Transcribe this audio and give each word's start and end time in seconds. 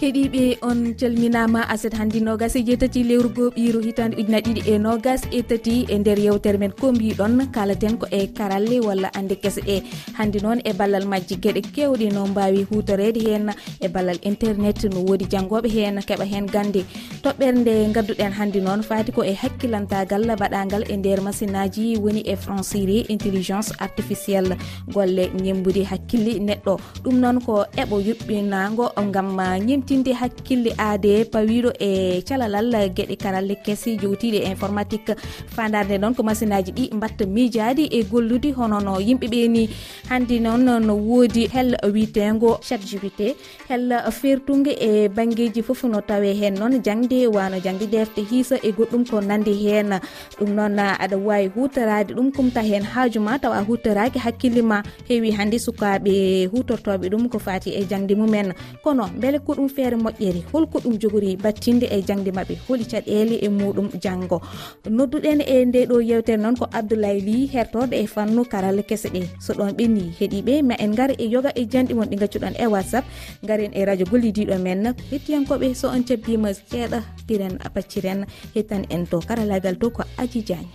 heeɗiɓe 0.00 0.58
on 0.62 0.94
calminama 0.94 1.60
aset 1.68 1.94
hannde 1.98 2.20
nogas. 2.22 2.54
E 2.56 2.62
jeetati 2.62 3.02
lewru 3.02 3.28
goo 3.34 3.50
hitande 3.86 4.14
ujuna 4.16 4.38
ɗiɗi 4.40 4.62
e 4.72 4.78
nogas 4.78 5.22
e 5.32 5.42
tati 5.42 5.86
e 5.88 5.98
nder 5.98 6.18
yewtere 6.18 6.58
men 6.58 6.70
ko 6.70 6.92
mbiɗon 6.92 7.50
kalaten 7.54 7.98
ko 7.98 8.06
e 8.10 8.26
karalle 8.28 8.78
walla 8.86 9.10
ande 9.18 9.34
kese. 9.42 9.60
Ɗe 9.66 9.82
hannde 10.18 10.38
noon 10.42 10.60
e 10.64 10.72
ballal 10.72 11.04
majji 11.04 11.34
gueɗe 11.42 11.60
kewɗe 11.74 12.12
no 12.14 12.26
mbawi 12.26 12.62
hutorede 12.70 13.20
hen 13.26 13.50
e 13.80 13.88
ballal 13.88 14.18
internet 14.22 14.84
no 14.84 15.00
woodi 15.00 15.24
janggoɓe 15.32 15.68
hen 15.68 15.98
keeɓa 16.06 16.24
hen 16.32 16.46
gande. 16.46 16.84
Toɓɓere 17.22 17.58
nde 17.58 17.92
gadduɗen 17.94 18.32
hannde 18.38 18.60
noon 18.62 18.82
fati 18.82 19.12
ko 19.12 19.22
e 19.24 19.34
hakkillantagal 19.34 20.22
baɗagal 20.40 20.84
e 20.92 20.96
nder 20.96 21.20
masinaji 21.20 21.96
woni 21.98 22.22
e 22.22 22.36
franciri 22.36 22.98
intelligence 23.08 23.72
artificielle. 23.80 24.54
Golle 24.94 25.26
ñembudi 25.42 25.82
hakkille 25.90 26.38
neɗɗo. 26.38 26.78
Ɗum 27.02 27.16
noon 27.20 27.40
ko 27.40 27.64
eɓo 27.76 27.96
yuɓɓinago 28.06 28.92
gam 29.12 29.28
ñim 29.66 29.87
yewtinde 29.88 30.12
hakkille 30.12 30.74
aade 30.78 31.24
pawiɗo 31.32 31.72
e 31.80 32.22
calalal 32.28 32.90
gueɗe 32.96 33.16
karalle 33.16 33.54
kesi 33.64 33.96
jowtiɗe 33.96 34.44
informatique. 34.50 35.16
Fandarde 35.48 35.98
noon 35.98 36.14
ko 36.14 36.22
machine 36.22 36.52
aji 36.52 36.72
ɗi 36.72 36.94
mbatta 36.94 37.26
miijadi 37.26 37.88
e 37.90 38.02
gollude. 38.04 38.52
Hono 38.52 38.80
no 38.80 38.98
yimɓe 39.00 39.48
ni 39.48 39.68
hande 40.10 40.40
noon 40.40 40.86
no 40.86 40.94
woodi 40.94 41.48
hel 41.48 41.76
witego 41.92 42.58
chat 42.60 42.80
gpt 42.80 43.36
hel 43.68 43.92
fertugue 44.10 44.72
e 44.80 45.08
banggueji 45.08 45.62
foof 45.62 45.84
no 45.84 46.00
tawe 46.00 46.34
hen 46.34 46.54
noon. 46.54 46.82
Jangde 46.82 47.26
wano 47.26 47.58
jangde 47.58 47.86
defte 47.86 48.20
hiisa 48.30 48.56
e 48.62 48.72
goɗɗum 48.72 49.08
ko 49.10 49.20
nandi 49.20 49.54
hen 49.54 50.00
ɗum 50.38 50.50
noon 50.54 50.78
aɗa 50.78 51.16
wawi 51.16 51.48
hutorade 51.54 52.12
ɗum 52.14 52.30
kumta 52.32 52.60
hen 52.62 52.82
haajuma 52.82 53.38
tawa 53.38 53.64
hutoraki 53.64 54.18
hakkille 54.18 54.62
ma. 54.62 54.82
Heewi 55.08 55.30
hande 55.30 55.58
sukaɓe 55.58 56.46
hutortoɓe 56.52 57.08
ɗum 57.08 57.28
ko 57.28 57.38
fati 57.38 57.70
e 57.70 57.84
jangde 57.88 58.14
mumen. 58.14 58.52
Kono 58.84 59.08
beele 59.20 59.38
ko 59.38 59.54
ɗum 59.54 59.68
feere 59.78 59.96
moƴƴeri 59.96 60.42
holko 60.52 60.78
ɗum 60.82 60.98
jogori 61.00 61.36
battinde 61.36 61.86
e 61.86 62.02
jangde 62.02 62.30
mabɓe 62.34 62.54
holi 62.66 62.84
caɗele 62.90 63.36
e 63.46 63.48
muɗum 63.48 63.88
janggo 64.02 64.42
nodduɗen 64.90 65.40
e 65.46 65.64
nde 65.64 65.86
ɗo 65.86 65.96
yewtere 66.02 66.40
noon 66.42 66.56
ko 66.56 66.66
abdoulaye 66.72 67.20
ly 67.20 67.46
hertoɗo 67.52 67.94
e 67.94 68.06
fannu 68.14 68.42
karalla 68.52 68.82
kese 68.82 69.08
ɗe. 69.14 69.22
So 69.40 69.54
ɗon 69.54 69.72
ɓenni 69.78 70.04
heeɗiɓe 70.18 70.62
ma 70.62 70.74
en 70.84 70.92
gar 70.98 71.10
e 71.10 71.24
yoga 71.34 71.50
e 71.54 71.62
janɗi 71.72 71.94
mon 71.94 72.08
ɗi 72.10 72.16
gaccuɗon 72.18 72.54
e 72.58 72.66
whatsapp 72.66 73.04
garen 73.46 73.72
e 73.74 73.84
radio 73.84 74.06
gollidiɗo 74.10 74.58
men. 74.58 74.94
Hettiyankoɓe 75.10 75.74
so 75.74 75.88
on 75.88 76.02
cebbima 76.02 76.50
seeɗa 76.54 76.98
piren 77.26 77.58
bacciren 77.74 78.26
hettan 78.54 78.82
en 78.90 79.06
to 79.06 79.20
karallagal 79.20 79.78
to 79.78 79.90
ko 79.90 80.02
adji 80.18 80.42
diagne. 80.42 80.74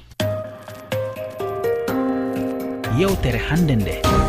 Yewtere 2.99 3.39
hannde 3.49 3.75
nde. 3.75 4.22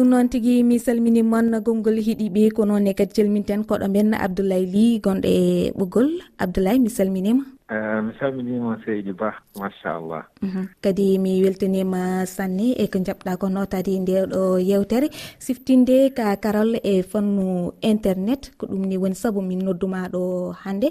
ɗum 0.00 0.08
noon 0.08 0.28
tigui 0.32 0.64
mi 0.64 0.76
salmini 0.80 1.20
moon 1.22 1.52
gongol 1.60 2.00
hiɗiɓe 2.06 2.42
ko 2.56 2.64
noonne 2.64 2.96
kadi 2.98 3.12
calminten 3.16 3.60
koɗo 3.68 3.86
men 3.94 4.16
abdoulaye 4.24 4.64
ly 4.74 4.86
gonɗo 5.04 5.28
e 5.28 5.72
ɓoggol. 5.78 6.08
Abdoulaye 6.42 6.78
mi 6.80 6.88
salminima. 6.88 7.44
Eh, 7.70 8.00
mi 8.02 8.12
salminima 8.18 8.80
seydi 8.84 9.12
ba 9.12 9.30
machallah. 9.60 10.24
Mhm. 10.42 10.64
Kadi 10.82 11.18
mi 11.22 11.32
weltanima 11.44 12.24
sanne 12.26 12.74
e 12.82 12.88
ko 12.88 12.98
jaɓɗa 12.98 13.38
ko 13.40 13.46
notadi 13.52 13.92
e 13.96 14.00
ndeɗo 14.00 14.42
yewtere. 14.58 15.08
Siftinde 15.38 16.10
ka 16.16 16.34
karol 16.42 16.80
e 16.82 17.02
fannu 17.10 17.70
internet 17.92 18.56
ko 18.58 18.66
ɗum 18.66 18.82
ni 18.88 18.96
woni 18.96 19.14
saabu 19.14 19.40
min 19.42 19.60
noddumaɗo 19.66 20.56
hannde. 20.64 20.88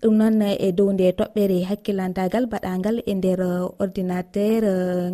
Ɗum 0.00 0.14
noon 0.16 0.42
e 0.66 0.72
dow 0.72 0.88
nde 0.92 1.06
toɓɓere 1.18 1.58
hakkillantagal 1.68 2.46
baɗagal 2.46 2.96
e 3.10 3.12
nder 3.14 3.40
ordinateur 3.82 4.62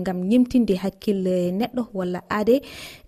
gam 0.07 0.19
ñemtinde 0.31 0.75
hakkille 0.85 1.51
neɗɗo 1.59 1.83
walla 1.99 2.21
aade. 2.31 2.61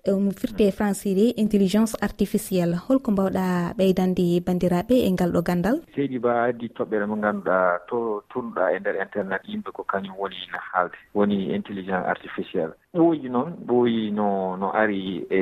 mo 0.08 0.30
firte 0.32 0.70
franciri 0.72 1.34
intelligence 1.36 1.94
artificielle. 2.00 2.76
Holko 2.88 3.10
mbawɗa 3.12 3.74
ɓeydande 3.76 4.40
bandiraɓe 4.46 4.94
e 5.06 5.10
ngal 5.12 5.32
ɗo 5.32 5.42
gandal? 5.42 5.76
Seydi 5.94 6.18
ba 6.18 6.44
addi 6.48 6.68
toɓɓere 6.68 7.06
mo 7.06 7.16
ganduɗa 7.16 7.80
to 7.88 8.22
tunɗa 8.30 8.72
e 8.74 8.80
nder 8.80 8.96
internet 8.96 9.42
yimɓe 9.44 9.70
ko 9.72 9.84
kañum 9.84 10.16
woni 10.18 10.36
no 10.52 10.58
haalde 10.72 10.96
woni 11.14 11.52
intelligence 11.54 12.06
artificielle. 12.08 12.72
Ɓooyi 12.94 13.28
noon 13.30 13.52
ɓooyi 13.66 14.10
no 14.12 14.56
no 14.56 14.70
ari 14.72 15.26
e 15.30 15.40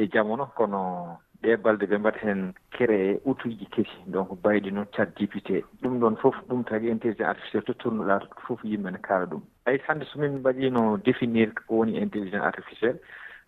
e 0.00 0.08
jamono 0.12 0.46
kono 0.56 1.18
ɓe 1.42 1.56
balde 1.56 1.84
ɓe 1.86 1.98
mbaɗa 1.98 2.18
heen 2.22 2.52
créé 2.70 3.20
outuji 3.26 3.66
kesi. 3.70 3.98
Donc 4.06 4.28
bayɗi 4.42 4.70
noon 4.72 4.86
cat 4.96 5.12
dipité 5.18 5.64
ɗum 5.82 5.98
ɗon 6.00 6.16
fof 6.16 6.34
ɗum 6.48 6.64
tagi 6.64 6.88
intelligence 6.88 7.28
artificielle 7.28 7.64
to 7.66 7.74
tournoɗa 7.74 8.20
fof 8.46 8.60
yimɓe 8.64 8.90
ne 8.92 8.98
kaala 8.98 9.26
ɗum. 9.26 9.42
Ayi 9.66 9.78
hannde 9.86 10.04
somin 10.06 10.38
mbaɗino 10.40 10.98
définir 11.04 11.52
ko 11.66 11.76
woni 11.84 11.98
intelligence 11.98 12.44
artificielle. 12.44 12.98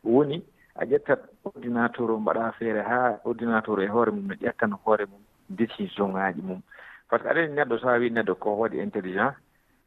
woni 0.04 0.42
a 0.76 0.84
ƴettat 0.84 1.20
ordinateur 1.44 2.10
o 2.10 2.19
mbaɗa 2.19 2.53
feere 2.59 2.82
haa 2.82 3.19
ordinateur 3.25 3.81
e 3.81 3.87
hoore 3.87 4.10
mum 4.10 4.26
no 4.26 4.34
ƴettan 4.34 4.72
hoore 4.84 5.06
mum 5.06 5.20
décision 5.48 6.12
ŋaaji 6.12 6.42
mum. 6.42 6.60
Par 7.09 7.19
ce 7.20 7.25
que 7.25 7.31
aɗani 7.31 7.54
neɗɗo 7.54 7.78
so 7.78 7.88
a 7.88 7.98
wi 7.98 8.10
neɗɗo 8.10 8.34
ko 8.38 8.50
waɗi 8.56 8.81
intelligence 8.82 9.37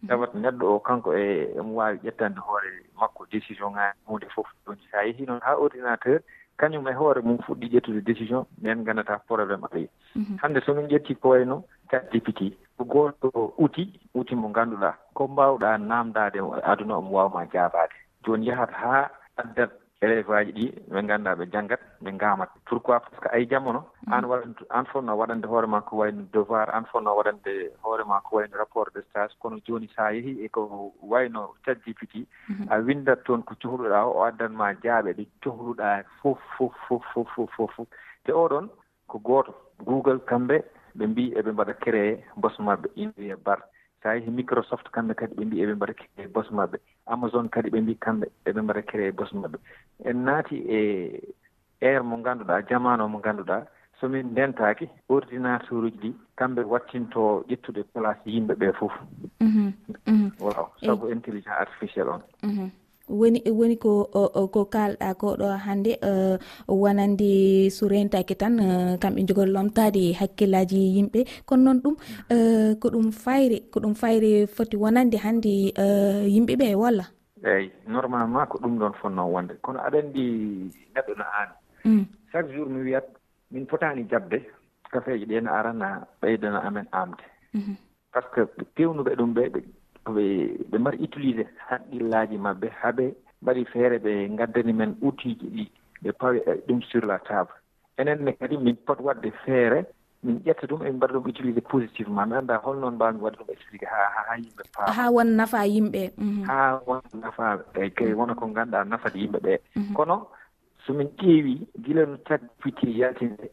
tawat 0.07 0.33
neɗɗo 0.33 0.66
o 0.75 0.79
kanko 0.79 1.13
e 1.13 1.51
emo 1.57 1.75
waawi 1.75 1.97
ƴettande 2.03 2.39
hoore 2.39 2.69
makko 3.00 3.25
décision 3.31 3.73
ŋaaji 3.73 3.97
hunde 4.07 4.28
fof. 4.35 4.47
Joni 4.66 4.81
so 4.91 4.97
a 4.97 5.03
yehii 5.05 5.25
noon 5.28 5.41
haa 5.41 5.55
ordinateur 5.57 6.22
kañum 6.57 6.88
e 6.88 6.94
hoore 6.94 7.22
mum 7.22 7.38
fuɗɗi 7.38 7.67
ƴettude 7.69 8.01
décision 8.03 8.45
nden 8.61 8.81
ngannata 8.81 9.19
probléme 9.28 9.66
ari 9.72 9.89
mhm. 10.16 10.38
hannde 10.41 10.61
so 10.66 10.73
min 10.73 10.88
ƴetti 10.88 11.16
ko 11.19 11.29
wayno 11.29 11.63
cat 11.89 12.11
dipiti 12.11 12.57
ko 12.78 12.84
gooto 12.85 13.53
outil 13.59 13.89
outil 14.16 14.38
mo 14.38 14.49
ngannduɗaa 14.49 14.95
ko 15.13 15.28
mbaawɗaa 15.28 15.78
naamdaade 15.78 16.39
aduna 16.63 16.97
omo 16.97 17.11
waawma 17.17 17.45
jaabaade. 17.53 17.94
Jooni 18.23 18.47
yahat 18.47 18.72
haa 18.72 19.09
addat 19.38 19.72
élève 20.02 20.30
aji 20.31 20.52
ɗi 20.52 20.66
ɓe 20.91 21.00
ngannduɗaa 21.03 21.35
ɓe 21.40 21.46
janngat 21.53 21.81
ɓe 22.03 22.09
ngaamat. 22.13 22.50
Pourquoi? 22.66 23.00
Par 23.00 23.09
ce 23.16 23.19
que 23.22 23.30
ay 23.35 23.47
jamono 23.50 23.81
mm. 24.06 24.13
an 24.13 24.24
waɗant 24.30 24.58
an 24.69 24.85
fotno 24.85 25.16
waɗande 25.18 25.46
hoore 25.47 25.68
ma 25.68 25.81
ko 25.81 25.97
wayno 25.97 26.22
devoir 26.34 26.69
an 26.69 26.85
fotno 26.85 27.16
waɗande 27.18 27.72
hoore 27.84 28.03
ma 28.06 28.22
ko 28.22 28.38
wayno 28.38 28.58
rapport 28.58 28.91
de 28.94 29.02
stage. 29.09 29.34
Kono 29.40 29.58
jooni 29.66 29.90
so 29.96 30.03
a 30.03 30.12
yehii 30.13 30.46
e 30.46 30.50
ko 30.50 30.94
wayno 31.02 31.53
chat 31.66 31.78
gpt 31.85 32.13
mm-hmm. 32.50 32.68
a 32.72 32.78
windat 32.80 33.24
toon 33.25 33.41
ko 33.44 33.56
cohluɗaa 33.56 34.06
o 34.06 34.24
addanma 34.24 34.74
jaaɓe 34.84 35.13
ɗe 35.18 35.25
cohluɗaa 35.44 36.03
fof 36.22 36.38
fof 36.58 36.74
fof 36.88 37.03
fof 37.14 37.28
fof 37.35 37.50
fof 37.58 37.72
fof. 37.75 37.88
Te 38.24 38.31
oɗon 38.31 38.69
ko 39.08 39.18
gooto 39.19 39.53
google 39.84 40.19
kamɓe 40.29 40.62
ɓe 40.97 41.06
mbi 41.08 41.34
eɓe 41.40 41.52
mbaɗa 41.52 41.74
créé 41.81 42.24
bos 42.35 42.53
maɓɓe 42.59 42.88
india 42.96 43.35
bar. 43.46 43.59
so 44.03 44.09
a 44.09 44.16
yehi 44.16 44.31
microsoft 44.31 44.90
kamɓe 44.91 45.13
kadi 45.16 45.34
ɓe 45.35 45.46
mbi 45.46 45.62
eɓe 45.63 45.74
mbaɗa 45.75 45.94
créé 45.94 46.25
e 46.25 46.28
bos 46.28 46.50
maɓɓe. 46.52 46.78
Amazon 47.08 47.50
kadi 47.50 47.69
ɓe 47.69 47.81
mbi 47.81 47.96
kamɓe 47.96 48.25
eɓe 48.46 48.62
mbaɗa 48.62 48.81
créé 48.90 49.08
e 49.08 49.12
bos 49.12 49.31
maɓɓe. 49.34 49.58
En 50.06 50.24
naati 50.25 50.56
e 50.69 50.80
air 51.81 52.03
mo 52.03 52.18
ngannduɗaa 52.18 52.62
jamanu 52.69 53.03
o 53.03 53.08
mo 53.09 53.19
ngannduɗaa 53.19 53.66
somin 54.00 54.28
ndentaaki 54.31 54.90
ordinateur 55.09 55.84
uji 55.85 55.97
ɗi 56.02 56.09
kamɓe 56.38 56.62
wattinto 56.72 57.44
ƴettude 57.50 57.84
place 57.94 58.22
yimɓe 58.25 58.53
ɓee 58.56 58.74
fof. 58.74 58.94
Mhm, 59.41 59.74
mhm. 60.08 60.31
Waw 60.40 60.68
sabu 60.85 61.08
eh. 61.08 61.12
intelligent 61.16 61.58
artificiel 61.59 62.09
on. 62.09 62.22
Mhm. 62.44 62.69
woni 63.09 63.40
woni 63.50 63.75
ko 63.78 64.06
ko 64.53 64.62
kalɗa 64.66 65.13
ko 65.18 65.35
ɗo 65.40 65.47
hannde 65.66 65.97
e, 66.01 66.38
wonande 66.68 67.69
surentaki 67.72 68.35
tan 68.35 68.59
e, 68.59 68.97
kamɓe 69.01 69.25
jogori 69.28 69.51
lomtade 69.51 70.13
hakkillaji 70.19 70.79
yimɓe. 70.95 71.19
Kono 71.46 71.63
noon 71.63 71.79
ɗum 71.84 71.96
e, 72.29 72.38
ko 72.81 72.88
ɗum 72.90 73.12
fayre 73.12 73.57
ko 73.72 73.79
ɗum 73.79 73.94
fayre 73.96 74.47
foti 74.47 74.75
wonande 74.78 75.17
hannde 75.17 75.53
yimɓe 76.34 76.53
ɓe 76.59 76.75
walla? 76.75 77.06
Eeyi 77.44 77.72
normalement 77.88 78.46
ko 78.50 78.57
ɗum 78.59 78.78
ɗon 78.79 78.94
fonnoo 79.01 79.31
wonde. 79.34 79.53
Kono 79.62 79.79
aɗa 79.79 79.97
anndi 80.00 80.23
neɗɗo 80.96 81.13
no 81.17 81.23
aani. 81.23 81.53
Mm. 81.85 82.06
Chaque 82.31 82.51
jour 82.53 82.67
mi 82.69 82.81
wiyat 82.84 83.06
min 83.51 83.66
fotaani 83.67 84.03
jaɓde 84.12 84.38
kafeeji 84.91 85.25
ɗe 85.25 85.41
no 85.41 85.51
arana 85.53 86.07
ɓeydana 86.22 86.59
amen 86.67 86.88
aamde. 86.91 87.23
Mhm. 87.53 87.76
Par 88.11 88.23
ce 88.34 88.41
que 88.55 88.64
pewnuɓe 88.76 89.16
ɗum 89.16 89.34
ɓe 89.34 89.43
ɓe 89.53 89.59
ɓe 90.15 90.25
ɓe 90.69 90.77
mbaɗi 90.79 91.03
utilisé 91.03 91.43
haqqillaaji 91.67 92.37
maɓɓe 92.37 92.67
haaɓe 92.81 93.05
mbaɗi 93.41 93.65
feere 93.71 93.97
ɓe 93.99 94.29
ngaddani 94.29 94.73
men 94.73 94.95
outiji 95.01 95.47
ɗi 95.55 95.63
ɓe 96.03 96.11
pawi 96.19 96.37
eh, 96.47 96.57
ɗum 96.67 96.81
sur 96.81 97.05
la 97.05 97.17
table. 97.19 97.53
Enenne 97.97 98.31
kadi 98.39 98.57
min 98.57 98.75
pot 98.85 98.99
waɗde 99.01 99.31
feere 99.45 99.85
min 100.23 100.39
ƴetta 100.45 100.67
ɗum 100.67 100.81
emin 100.81 100.95
mbaɗa 100.97 101.13
ɗum 101.13 101.25
utilisé 101.29 101.61
positivement 101.61 102.25
mi 102.25 102.35
annda 102.35 102.57
holnoon 102.63 102.95
mbawmi 102.95 103.19
wadde 103.21 103.37
ɗum 103.37 103.49
expliqué 103.53 103.85
ha 103.85 103.97
ha 104.27 104.35
yimɓe 104.37 104.63
paa 104.75 104.91
ha 104.91 105.11
won 105.11 105.29
nafa 105.37 105.65
yimɓe 105.67 106.11
mhm. 106.17 106.43
ha 106.47 106.81
won 106.87 107.01
nafa 107.21 107.63
eyi 107.75 107.91
kay 107.91 108.11
mm. 108.13 108.17
wona 108.19 108.35
ko 108.35 108.47
ngannduɗa 108.47 108.83
nafata 108.85 109.17
yimɓe 109.17 109.39
ɓe 109.39 109.53
mhm. 109.75 109.93
kono 109.93 110.27
somin 110.85 111.07
ƴeewi 111.17 111.67
gila 111.83 112.05
no 112.05 112.17
tagpiti 112.17 112.99
yaltinde 112.99 113.49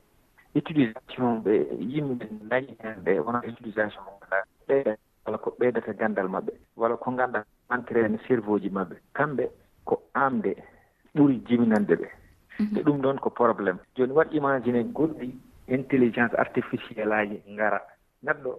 utilisation 0.54 1.42
ɓe 1.44 1.52
yimɓe 1.80 2.26
dañi 2.50 2.76
hen 2.82 2.96
ɓe 3.04 3.20
wona 3.20 3.38
utilisation 3.48 4.04
ɓe 4.68 4.96
walla 5.24 5.38
ko 5.38 5.56
ɓeydata 5.58 5.92
ganndal 5.92 6.28
maɓɓe 6.28 6.52
walla 6.76 6.96
ko 6.96 7.10
ngannduɗa 7.12 7.44
entraine 7.74 8.18
cerveau 8.26 8.56
e 8.56 8.60
ji 8.60 8.70
maɓɓe. 8.70 8.96
Kamɓe 9.14 9.44
ko 9.84 10.02
aamde 10.14 10.56
ɓuri 11.14 11.40
jibinande 11.46 11.94
ɓe. 11.96 12.08
Mhm. 12.60 12.74
Te 12.74 12.80
ɗum 12.82 13.00
ɗon 13.00 13.18
ko 13.18 13.30
probléme 13.30 13.78
jooni 13.96 14.12
waɗ 14.12 14.32
imagine 14.34 14.82
goɗɗi 14.92 15.34
intelligence 15.68 16.34
artificiel 16.38 17.12
aji 17.12 17.42
ngara. 17.50 17.80
Neɗɗo 18.24 18.50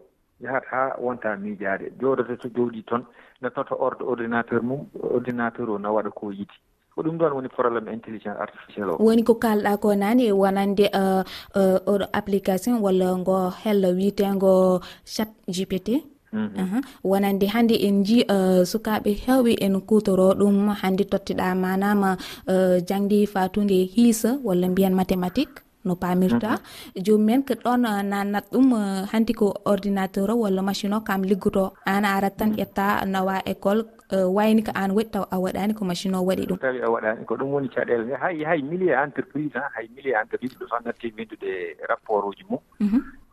yahat 0.42 0.66
haa 0.72 0.96
wonta 1.00 1.36
miijaade. 1.38 1.92
Jooɗoto 2.00 2.36
to 2.42 2.50
jowɗi 2.50 2.84
toon 2.86 3.06
ne 3.42 3.50
toto 3.50 3.76
orde 3.80 4.02
ordinateur 4.04 4.62
mum 4.62 4.88
ordinateur 5.02 5.70
o 5.70 5.78
na 5.78 5.90
waɗa 5.92 6.12
ko 6.12 6.32
yiti 6.32 6.58
ko 6.96 7.02
ɗum 7.04 7.18
ɗon 7.18 7.34
woni 7.34 7.50
probléme 7.50 7.92
intelligence 7.94 8.40
artificiel 8.40 8.90
o. 8.90 8.98
Woni 9.00 9.24
ko 9.24 9.36
kalɗa 9.36 9.78
ko 9.78 9.96
nani 9.96 10.28
e 10.28 10.32
wonande 10.32 10.88
oɗo 10.92 11.26
uh, 11.56 12.02
uh, 12.04 12.10
application 12.14 12.80
walla 12.82 13.16
ngo 13.18 13.50
hello 13.64 13.90
wiitengo 13.94 14.82
chat 15.04 15.30
gpt 15.48 16.15
Mhm. 16.34 16.82
wonande 17.04 17.48
hannde 17.48 17.76
en 17.88 18.04
ji 18.04 18.26
uh, 18.30 18.64
sukaɓe 18.72 19.12
hewɓe 19.26 19.54
en 19.66 19.80
kutoro 19.82 20.34
ɗum 20.40 20.70
hannde 20.82 21.04
tottiɗa 21.12 21.56
manama 21.56 22.18
eh, 22.48 22.54
uh, 22.54 22.78
jangdi 22.88 23.26
fatude 23.28 23.78
hiisa 23.94 24.40
walla 24.44 24.68
mbiyan 24.70 24.94
mathématique 24.94 25.62
no 25.86 25.96
pamirta. 25.96 26.50
Mhm. 26.58 27.04
Jomumen 27.06 27.42
ko 27.48 27.54
ɗon 27.54 27.86
eh, 27.86 27.92
uh, 27.92 28.02
nannat 28.04 28.46
ɗum 28.52 28.68
hanti 29.12 29.34
ko 29.34 29.54
ordinateur 29.66 30.30
o 30.32 30.36
walla 30.44 30.62
machine 30.62 30.94
o 30.94 31.00
kam 31.02 31.22
liggoto 31.24 31.72
an 31.86 32.04
arat 32.06 32.36
tan 32.38 32.50
mhm. 32.52 32.58
ƴetta 32.60 33.06
nawa 33.06 33.42
école 33.46 33.86
wayni 34.12 34.62
ko 34.66 34.72
an 34.76 34.92
waɗi 34.92 35.10
taw 35.12 35.24
a 35.32 35.38
waɗani 35.40 35.74
ko 35.74 35.86
machine 35.86 36.16
o 36.16 36.22
waɗi 36.26 36.46
ɗum. 36.48 36.58
Tawi 36.60 36.82
a 36.82 36.90
waɗani 36.90 37.26
ko 37.26 37.36
ɗum 37.38 37.50
woni 37.54 37.70
caɗele. 37.70 38.18
Hay 38.22 38.44
hay 38.44 38.62
millier 38.62 38.98
entreprise 39.00 39.54
hay 39.76 39.88
millier 39.96 40.18
entreprise 40.22 40.56
ɗo 40.60 40.68
so 40.70 40.76
natti 40.86 41.14
windude 41.18 41.78
rapport 41.90 42.26
uji 42.28 42.44
mum. 42.50 42.60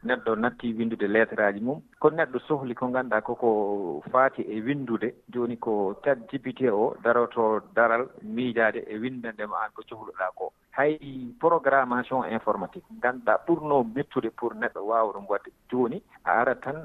neɗɗo 0.05 0.35
natti 0.37 0.75
windude 0.75 1.07
lettre 1.09 1.45
aji 1.45 1.61
mum. 1.61 1.81
Ko 2.01 2.11
neɗɗo 2.11 2.39
sohli 2.47 2.75
ko 2.75 2.89
ngannduɗaa 2.89 3.21
koko 3.23 4.03
faati 4.13 4.43
e 4.43 4.61
windude 4.61 5.15
jooni 5.33 5.57
ko 5.59 5.95
chat 6.05 6.19
gpt 6.29 6.71
o 6.73 6.95
daroto 7.05 7.61
daral 7.75 8.09
miijaade 8.23 8.85
e 8.89 8.99
windandema 8.99 9.57
an 9.65 9.71
ko 9.75 9.83
cohluɗaa 9.89 10.35
ko. 10.35 10.53
Hay 10.73 10.99
programmation 11.39 12.25
informatique 12.31 12.87
ngannduɗaa 12.99 13.45
ɓurnoo 13.47 13.85
mettude 13.95 14.31
pour 14.37 14.55
neɗɗo 14.55 14.81
waawa 14.87 15.13
ɗum 15.13 15.27
waɗde 15.29 15.51
jooni 15.71 16.03
a 16.25 16.31
arat 16.41 16.61
tan 16.63 16.79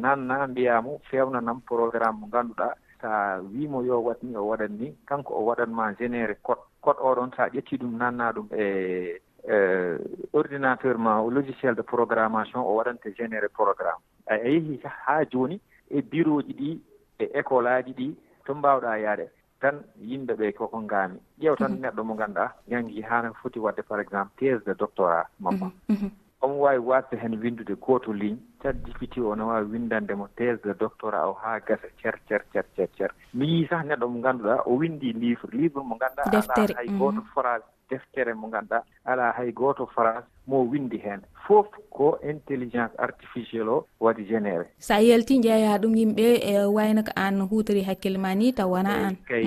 nanna 0.00 0.46
mbiyamo 0.46 1.00
feewnanam 1.10 1.60
programme 1.66 2.20
mo 2.20 2.26
ngannduɗaa. 2.26 2.74
So 3.00 3.08
a 3.08 3.40
wiimo 3.40 3.82
yo 3.82 3.98
wat 4.00 4.22
ni 4.22 4.36
o 4.36 4.44
waɗat 4.46 4.70
ni 4.70 4.94
kanko 5.06 5.34
o 5.34 5.44
waɗatma 5.48 5.94
généré 5.98 6.36
code. 6.42 6.60
Code 6.82 7.00
oɗon 7.00 7.30
so 7.36 7.42
a 7.42 7.48
ƴettii 7.48 7.78
ɗum 7.80 7.96
nanna 7.98 8.32
ɗum 8.32 8.46
e 8.52 9.20
Eh, 9.48 9.96
ordinateur 10.32 10.98
ma 10.98 11.20
logiciel 11.22 11.74
de 11.74 11.82
programmation 11.82 12.60
o 12.60 12.74
waɗante 12.76 13.14
généré 13.16 13.48
programme. 13.48 14.02
A 14.26 14.36
yehi 14.36 14.80
haa 14.84 15.24
jooni 15.24 15.60
e 15.88 16.02
bureau 16.02 16.42
ji 16.42 16.52
ɗi 16.52 16.80
e 17.18 17.24
école 17.38 17.68
aji 17.68 17.92
ɗi 17.92 18.14
to 18.44 18.54
mbawɗa 18.54 18.98
yaade. 18.98 19.30
Tan 19.60 19.82
yimɓe 20.00 20.34
ɓe 20.36 20.52
koko 20.52 20.80
ngaami. 20.80 21.18
Ƴeew 21.40 21.56
tan 21.56 21.72
mhm. 21.72 21.80
neɗɗo 21.80 22.04
mo 22.04 22.14
ngannduɗa 22.14 22.52
ñangi 22.68 23.02
haano 23.02 23.32
foti 23.42 23.58
wadde 23.58 23.82
par 23.82 24.00
exemple 24.00 24.32
thèse 24.38 24.64
de 24.64 24.74
doctorat 24.74 25.26
mamma. 25.38 25.72
Mhm, 25.88 25.96
mhm. 25.96 26.10
Omo 26.42 26.54
waawi 26.60 26.78
wasde 26.78 27.16
heen 27.16 27.40
winndude 27.40 27.74
gooto 27.80 28.12
ligne. 28.12 28.38
Cat 28.62 28.76
jipiti 28.84 29.20
o 29.20 29.34
no 29.34 29.48
waawi 29.48 29.72
windande 29.72 30.14
mo 30.16 30.28
thèse 30.36 30.62
de 30.62 30.74
doctorat 30.74 31.24
o 31.26 31.32
haa 31.32 31.60
gasa 31.60 31.88
cer 32.02 32.20
cer 32.28 32.44
cer 32.52 32.64
cer 32.76 32.88
cer. 32.96 33.10
Mi 33.32 33.46
yii 33.46 33.68
sah 33.68 33.82
neɗɗo 33.84 34.06
mo 34.08 34.18
ngannduɗa 34.18 34.62
o 34.66 34.76
windi 34.76 35.12
livre. 35.12 35.48
Livre 35.52 35.82
mo 35.82 35.96
ngannduɗa 35.96 36.28
ala 36.28 36.76
hay 36.76 36.88
gooto 36.98 37.22
phrase. 37.34 37.64
deftere 37.90 38.34
mo 38.34 38.48
ngannduɗaa 38.48 38.82
alaa 39.04 39.32
hay 39.38 39.52
gooto 39.52 39.86
france 39.94 40.26
mo 40.46 40.62
windi 40.70 40.98
heen 40.98 41.20
fof 41.46 41.66
ko 41.90 42.18
intelligence 42.22 42.94
artificiel 42.98 43.68
o 43.68 43.86
waɗi 44.00 44.24
généré. 44.30 44.66
So 44.78 44.94
a 44.94 45.00
yalti 45.02 45.40
jeeya 45.42 45.78
ɗum 45.78 45.94
yimɓe 46.00 46.26
e 46.50 46.64
wayno 46.66 47.02
ko 47.02 47.12
aan 47.16 47.40
huutori 47.50 47.82
hakkille 47.82 48.18
ma 48.18 48.34
ni 48.34 48.52
taw 48.52 48.70
wona 48.70 48.90
aan 48.90 49.16
kay 49.28 49.44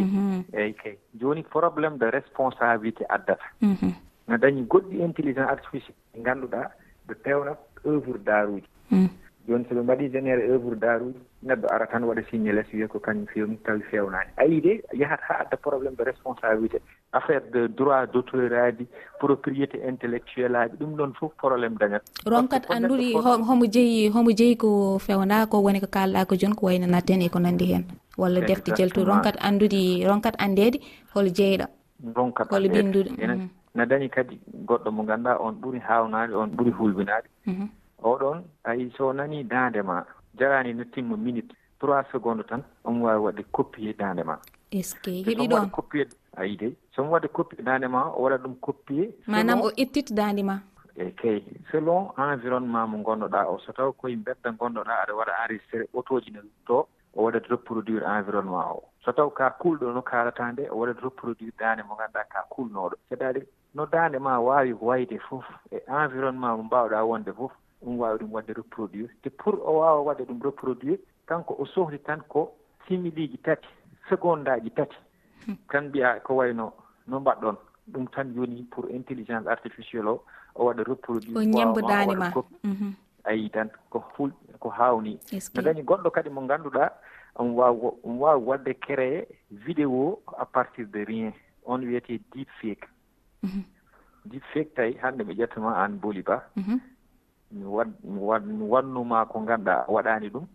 eyi 0.53 0.73
kay. 0.73 0.93
Mhm. 0.93 1.19
Jooni 1.19 1.43
probléme 1.43 1.97
de 1.97 2.07
responsabilité 2.11 3.05
addata. 3.09 3.47
Mhm. 3.61 3.93
No 4.27 4.37
dañi 4.37 4.61
goɗɗi 4.67 5.01
intelligence 5.01 5.49
artificiel 5.49 5.95
ɗi 6.13 6.19
ngannduɗaa 6.21 6.67
ɗo 7.07 7.13
peewna 7.23 7.53
œuvre 7.85 8.19
daruji 8.25 8.63
art 8.91 8.91
mhm. 8.91 9.09
joni 9.47 9.65
soɓe 9.69 9.81
mbaɗi 9.83 10.09
génére 10.11 10.43
œuvre 10.49 10.75
d' 10.75 11.13
neɗɗo 11.43 11.67
ara 11.69 11.87
tan 11.87 12.03
waɗa 12.03 12.23
signalés 12.29 12.67
wiya 12.73 12.87
ko 12.87 12.99
kañum 12.99 13.25
fewni 13.27 13.57
tawi 13.65 13.81
fewnani. 13.91 14.31
Ayi 14.37 14.61
de 14.61 14.83
yahat 14.93 15.19
ha 15.27 15.33
adda 15.41 15.57
probléme 15.57 15.95
de 15.95 16.03
responsabilité. 16.03 16.79
Affaire 17.11 17.41
de 17.51 17.67
droit 17.67 18.05
d' 18.07 18.15
auteur 18.15 18.53
aji 18.53 18.87
propriété 19.19 19.77
intellectuel 19.87 20.55
aji 20.55 20.77
ɗum 20.79 20.95
ɗon 20.95 21.13
fof 21.19 21.31
probléme 21.37 21.77
dañat 21.77 22.03
ronkat 22.25 22.63
anduɗi 22.69 23.13
homo 23.47 23.65
jeeyi 23.65 24.09
homo 24.09 24.31
jeeyi 24.31 24.55
ko 24.57 24.97
fewna 24.99 25.45
ko 25.47 25.57
woni 25.59 25.79
ko 25.81 25.87
kalɗa 25.87 26.25
ko 26.25 26.35
joni 26.35 26.55
ko 26.55 26.65
wayno 26.67 26.87
natten 26.87 27.21
e 27.21 27.29
ko 27.29 27.39
nandi 27.39 27.65
hen 27.73 27.83
walla 28.17 28.41
defte 28.41 28.71
jeltu 28.77 29.03
ronkat 29.05 29.35
anndudi 29.47 30.05
ronkat 30.07 30.35
andede 30.39 30.79
hol 31.13 31.27
jeeyɗo 31.37 31.65
ronkat 32.15 32.47
hol 32.49 32.67
binduɗo 32.69 33.11
ne 33.75 33.85
dañi 33.85 34.09
kadi 34.09 34.39
goɗɗo 34.67 34.89
mo 34.91 35.03
ganduɗa 35.03 35.41
on 35.41 35.53
ɓuuri 35.61 35.79
hawnade 35.87 36.33
on 36.33 36.49
ɓuuri 36.55 36.71
hulbinade 36.71 37.27
mhm. 37.45 37.67
oɗon 38.03 38.43
ayi 38.63 38.91
so 38.97 39.13
nani 39.13 39.43
dande 39.43 39.81
ma 39.83 40.03
jarani 40.37 40.73
no 40.73 40.83
timma 40.83 41.17
minute 41.17 41.53
trois 41.79 42.03
seconde 42.11 42.43
tan 42.47 42.63
omo 42.85 43.05
wawi 43.05 43.19
wadde 43.25 43.43
coppi 43.51 43.89
e 43.89 43.93
dande 43.93 44.23
ma. 44.23 44.37
Eske 44.71 45.23
heɓi 45.25 45.47
ɗon? 45.47 45.69
coppi 45.71 46.01
e- 46.01 46.09
ayi 46.37 46.57
dey 46.57 46.73
somo 46.95 47.11
wadde 47.11 47.27
coppi 47.27 47.55
e 47.59 47.63
dande 47.63 47.87
ma 47.87 48.09
o 48.15 48.21
waɗa 48.23 48.37
ɗum 48.43 48.55
coppi 48.61 49.01
e 49.01 49.13
manam 49.27 49.61
o 49.61 49.71
ittita 49.77 50.13
dande 50.15 50.43
ma. 50.43 50.59
Eyi 50.97 51.11
kay 51.15 51.43
selon 51.71 52.11
environnement 52.17 52.87
mo 52.87 52.97
gonnoɗa 53.03 53.47
o 53.49 53.57
so 53.65 53.71
taw 53.71 53.91
koye 53.93 54.15
bedda 54.15 54.51
gonnoɗa 54.51 54.93
aɗa 55.03 55.13
waɗa 55.13 55.33
enregistré 55.43 55.87
auto 55.95 56.19
ji 56.21 56.31
ne 56.31 56.39
to 56.67 56.85
o 57.15 57.23
waɗat 57.23 57.47
reproduire 57.49 58.03
environnement 58.05 58.67
o. 58.77 58.83
So 59.05 59.11
taw 59.11 59.29
ka 59.29 59.49
kulɗo 59.61 59.93
no 59.93 60.01
kalata 60.01 60.51
nde 60.51 60.69
o 60.71 60.77
waɗat 60.77 61.01
reproduire 61.03 61.53
dande 61.59 61.83
mo 61.87 61.95
ganduɗa 61.95 62.23
ka 62.29 62.45
kulnoɗo. 62.51 62.95
C' 63.09 63.13
est 63.15 63.21
à 63.23 63.33
dire 63.33 63.45
no 63.75 63.85
dande 63.85 64.19
ma 64.19 64.39
wawi 64.39 64.73
wayde 64.73 65.19
fof 65.29 65.45
e 65.71 65.77
environnement 65.87 66.57
mo 66.57 66.63
mbawɗa 66.63 67.05
wonde 67.05 67.31
fof 67.33 67.51
ɗum 67.83 67.97
wawi 67.99 68.17
ɗum 68.19 68.31
wadde 68.31 68.53
reproduire. 68.53 69.09
Te 69.21 69.29
pour 69.29 69.55
o 69.67 69.79
wawa 69.79 70.01
wadde 70.01 70.23
ɗum 70.25 70.41
reproduire 70.43 70.99
kanko 71.27 71.55
o 71.59 71.65
sohli 71.65 71.99
tan 71.99 72.21
ko 72.27 72.51
similiji 72.87 73.37
tati 73.37 73.67
seconde 74.09 74.47
aji 74.51 74.69
tati 74.71 74.95
hmm. 75.45 75.55
tan 75.71 75.87
mbiya 75.89 76.19
ko 76.23 76.35
wayno 76.35 76.73
no 77.07 77.19
mbaɗɗon. 77.19 77.55
Ɗum 77.91 78.07
tan 78.11 78.33
joni 78.35 78.63
pour 78.71 78.89
intelligence 78.89 79.47
artificiel 79.47 80.07
o 80.07 80.23
o 80.55 80.65
waɗa 80.65 80.83
reproduire. 80.83 81.37
O 81.37 81.41
ñembdaani 81.43 82.15
ma. 82.15 82.31
Mhm. 82.63 82.93
a 83.25 83.31
yii 83.33 83.49
tan 83.49 83.69
ko 83.89 84.03
ful 84.15 84.31
ko 84.59 84.69
hawni. 84.69 85.19
No 85.55 85.61
dañi 85.61 85.83
goɗɗo 85.83 86.11
kadi 86.11 86.29
mo 86.29 86.41
ngannduɗaa 86.41 86.91
omo 87.35 87.55
waawi 87.55 87.87
omo 88.03 88.19
wawi 88.25 88.43
wadde 88.45 88.73
créé 88.79 89.27
vidéo 89.51 90.19
à 90.37 90.45
partir 90.45 90.87
de 90.87 90.99
rien. 91.05 91.31
On 91.65 91.79
wiyete 91.79 92.19
deep 92.33 92.49
fake 92.61 92.85
mhm. 93.43 93.63
deep 94.25 94.43
fake 94.53 94.73
tawi 94.75 94.97
hannde 95.01 95.23
mi 95.23 95.33
ƴettama 95.35 95.73
an 95.83 95.99
boli 96.01 96.21
ba 96.21 96.43
mhm. 96.55 96.79
mi 97.53 97.65
wad 97.65 97.89
mi 98.03 98.19
wad 98.19 98.43
mi 98.45 98.65
wannuma 98.73 99.25
ko 99.25 99.41
ngannduɗa 99.41 99.85
a 99.87 99.91
waɗaani 99.91 100.29
ɗum 100.33 100.45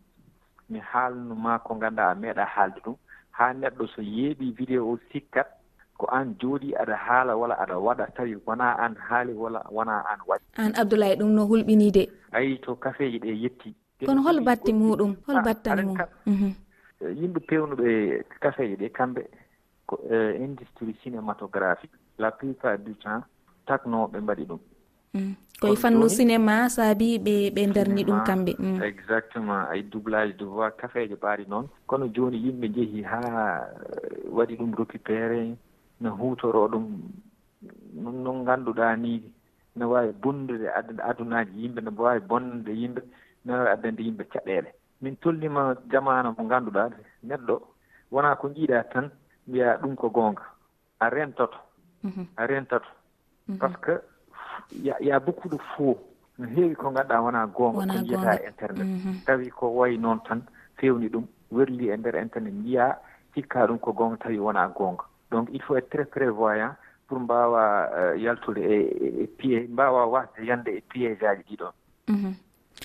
mi 0.71 0.79
haalnuma 0.91 1.59
ko 1.65 1.75
ngannduɗa 1.77 2.11
a 2.11 2.15
meeɗa 2.15 2.45
haalde 2.45 2.81
ɗum. 2.85 2.97
Haa 3.31 3.53
neɗɗo 3.53 3.87
so 3.95 4.03
yeeɓi 4.03 4.51
vidéo 4.59 4.83
o 4.93 4.99
sikkat 5.13 5.47
ko 5.99 6.07
aan 6.11 6.35
jooɗi 6.41 6.75
aɗa 6.75 6.97
haala 6.97 7.37
walla 7.37 7.55
aɗa 7.63 7.77
waɗa 7.79 8.07
tawi 8.17 8.35
wona 8.47 8.75
aan 8.79 8.95
haali 8.97 9.33
walla 9.33 9.63
wona 9.71 10.03
aan 10.11 10.21
waɗi. 10.27 10.45
Aan 10.59 10.73
abdoulaye 10.81 11.17
ɗum 11.17 11.31
no 11.35 11.47
hulɓinii 11.47 11.91
de 11.93 12.03
ayi 12.33 12.59
to 12.63 12.75
kafeeji 12.77 13.19
ɗe 13.19 13.33
yetti. 13.43 13.75
Kono 14.07 14.23
hol 14.23 14.41
batte 14.45 14.71
muɗum 14.73 15.17
hol 15.27 15.37
ah, 15.39 15.43
battani 15.43 15.83
mum. 15.87 15.97
Mhm. 16.27 16.51
Eh, 17.01 17.13
yimɓe 17.19 17.41
pewnuɓe 17.49 17.89
kafeeji 18.41 18.77
ɗe 18.77 18.89
kamɓe 18.93 19.23
ko 19.87 19.99
eh, 20.11 20.35
industrie 20.41 20.95
cinématographique 21.03 21.95
la 22.19 22.31
plupart 22.31 22.79
du 22.85 22.95
temps 22.95 23.23
taknoɓe 23.67 24.19
mbaɗi 24.21 24.45
ɗum. 24.51 24.59
Mm. 25.15 25.35
koye 25.61 25.77
fannu 25.77 26.07
cinéma 26.09 26.69
saabi 26.71 27.19
ɓe 27.19 27.51
ɓe 27.55 27.63
darni 27.75 28.05
ɗum 28.05 28.21
kamɓe. 28.27 28.53
Mm. 28.59 28.83
Exactement. 28.83 29.67
Ay 29.71 29.83
doublage 29.83 30.37
de 30.39 30.45
voix 30.45 30.71
kafeejo 30.71 31.17
ɓaari 31.17 31.45
noon. 31.49 31.67
Kono 31.87 32.07
joni 32.15 32.37
yimɓe 32.45 32.67
jeehi 32.75 33.03
ha 33.03 33.19
eh, 33.91 34.31
waɗi 34.31 34.57
ɗum 34.57 34.73
récupéré 34.79 35.57
no 36.01 36.11
hutoro 36.11 36.69
ɗum 36.69 36.87
no 38.25 38.31
ngannduɗaa 38.35 38.97
ni 38.97 39.23
no 39.77 39.91
waawi 39.91 40.13
bondude 40.23 40.67
adunaji 41.09 41.55
yimɓe 41.63 41.81
no 41.83 41.91
waawi 41.99 42.21
bonnude 42.21 42.73
yimɓe 42.73 43.01
no 43.45 43.53
waawi 43.55 43.69
addande 43.71 44.01
yimɓe 44.03 44.25
caɗeele. 44.33 44.71
Min 45.03 45.17
tolnima 45.17 45.75
jamaana 45.91 46.35
mo 46.39 46.43
ngannduɗaa 46.45 46.89
neɗɗo 47.27 47.55
wonaa 48.13 48.37
ko 48.39 48.49
njiiɗaa 48.49 48.85
tan 48.93 49.11
mbiya 49.47 49.77
ɗum 49.83 49.97
ko 49.97 50.09
goonga. 50.11 50.43
A 51.01 51.11
reentoto. 51.11 51.59
Mhm. 52.05 52.27
A 52.37 52.47
reentoto. 52.47 52.87
Mhm. 53.49 53.59
Par 53.59 53.71
ce 53.73 53.77
que 53.83 53.95
ya 55.01 55.21
beaucoup 55.21 55.49
de 55.51 55.59
faux 55.77 55.99
no 56.39 56.47
heewi 56.47 56.75
ko 56.75 56.91
ngannduɗaa 56.91 57.21
wonaa 57.21 57.47
goonga 57.47 57.87
ko 57.87 57.99
jiyataa 58.05 58.39
e 58.39 58.47
internet. 58.49 58.87
Mm-hmm. 58.87 59.15
Tawi 59.27 59.51
ko 59.51 59.75
wayi 59.75 59.99
noon 59.99 60.21
tan 60.29 60.43
fewni 60.77 61.09
ɗum 61.09 61.25
werli 61.51 61.91
e 61.91 61.97
ndeer 61.97 62.17
internet 62.17 62.55
mbiyaa 62.55 62.97
hikkaa 63.35 63.67
ɗum 63.67 63.79
ko 63.79 63.93
goonga 63.93 64.17
tawi 64.17 64.39
wonaa 64.39 64.69
goonga. 64.69 65.05
Donc 65.31 65.49
il 65.53 65.63
faut 65.63 65.77
être 65.77 65.91
très 65.91 66.05
prévoyant 66.05 66.75
pour 67.09 67.21
mbawa 67.21 67.89
euh, 67.99 68.15
yaltude 68.21 68.59
e 68.61 69.27
pié 69.39 69.67
mbawa 69.69 70.07
wasde 70.07 70.45
yande 70.47 70.69
e 70.69 70.81
piége 70.81 71.27
aji 71.27 71.43
ɗiɗon 71.49 71.73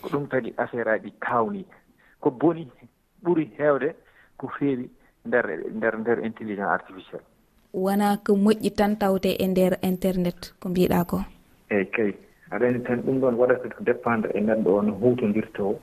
ko 0.02 0.08
ɗum 0.10 0.28
tagi 0.28 0.54
affaire 0.58 0.88
aji 0.92 1.12
kawni 1.20 1.66
ko 2.20 2.32
boni 2.32 2.68
ɓuuri 3.24 3.46
heewde 3.58 3.96
ko 4.38 4.48
feewi 4.60 4.90
nder 5.26 5.46
nder 5.76 6.00
nder 6.00 6.26
intelligence 6.26 6.72
artificielle. 6.72 7.26
Wona 7.74 8.18
ko 8.18 8.34
moƴƴi 8.36 8.72
tan 8.76 8.96
tawte 8.98 9.36
e 9.40 9.48
nder 9.48 9.78
internet 9.82 10.54
ko 10.60 10.70
mbiɗa 10.70 11.06
ko? 11.06 11.18
eyyi 11.74 11.86
kay. 11.92 12.12
Aɗa 12.52 12.66
andi 12.68 12.80
tan 12.84 13.02
ɗum 13.06 13.20
ɗon 13.22 13.36
waɗata 13.40 13.70
ko 13.76 13.84
dépendre 13.84 14.30
e 14.34 14.40
neɗɗo 14.42 14.70
o 14.78 14.82
no 14.82 14.92
huutondirtoo 15.02 15.80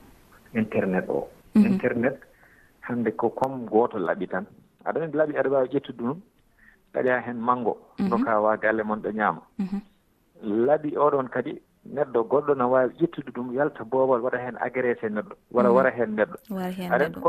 internet 0.53 1.05
o 1.09 1.27
internet 1.55 2.17
hannde 2.81 3.11
ko 3.15 3.29
comme 3.29 3.65
gooto 3.69 3.97
laɓi 3.99 4.27
tan. 4.27 4.45
Aɗa 4.85 5.03
andi 5.03 5.17
laaɓi 5.17 5.35
aɗa 5.37 5.49
waawi 5.49 5.69
ƴettude 5.73 5.97
ɗum 6.03 6.19
ɗaɗa 6.93 7.19
heen 7.25 7.37
manngo. 7.39 7.77
Dokaa 8.09 8.57
galle 8.57 8.83
mon 8.83 9.01
ɗo 9.03 9.11
ñaama. 9.11 9.41
Laaɓi 10.43 10.95
oɗon 10.97 11.27
kadi 11.29 11.61
neɗɗo 11.85 12.19
goɗɗo 12.31 12.53
no 12.55 12.69
waawi 12.71 12.93
ƴettude 12.99 13.31
ɗum 13.35 13.53
yalta 13.53 13.83
boobal 13.83 14.21
waɗa 14.21 14.37
heen 14.39 14.55
agressé 14.59 15.09
neɗɗo 15.09 15.35
wara 15.51 15.71
wara 15.71 15.89
heen 15.91 16.15
neɗɗo. 16.15 16.37
Aɗa 16.91 17.05
anndi 17.05 17.19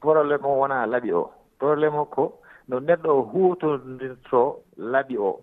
probléme 0.00 0.44
o 0.44 0.58
wonaa 0.60 0.86
laɓi 0.86 1.10
o 1.12 1.30
probléme 1.58 1.96
o 1.98 2.04
ko 2.04 2.38
no 2.68 2.80
neɗɗo 2.80 3.08
o 3.08 3.22
huutondirtoo 3.32 4.60
laɓi 4.76 5.16
o 5.18 5.40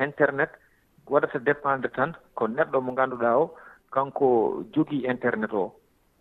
internet 0.00 0.50
waɗata 1.10 1.38
dépendre 1.38 1.90
tan 1.90 2.12
ko 2.34 2.46
neɗɗo 2.48 2.80
mo 2.80 2.92
ngannduɗaa 2.92 3.36
o 3.36 3.54
kanko 3.90 4.64
jogii 4.72 5.06
internet 5.06 5.52
o 5.52 5.72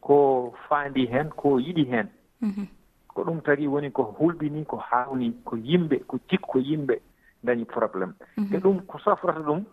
ko 0.01 0.53
faandi 0.69 1.05
heen 1.07 1.29
ko 1.29 1.59
yiɗi 1.59 1.85
heen. 1.91 2.09
Mhm. 2.41 2.67
Ko 3.07 3.23
ɗum 3.23 3.41
tagi 3.41 3.67
woni 3.67 3.91
ko 3.91 4.03
hulɓinii 4.19 4.65
ko 4.65 4.77
haawnii 4.77 5.33
ko 5.43 5.55
yimɓe 5.57 5.99
ko 6.07 6.17
jikko 6.29 6.59
yimɓe 6.59 6.95
dañi 7.43 7.65
probléme 7.65 8.13
mhm. 8.37 8.55
e 8.55 8.57
ɗum 8.59 8.85
ko 8.85 8.99
safrata 8.99 9.39
ɗum 9.39 9.63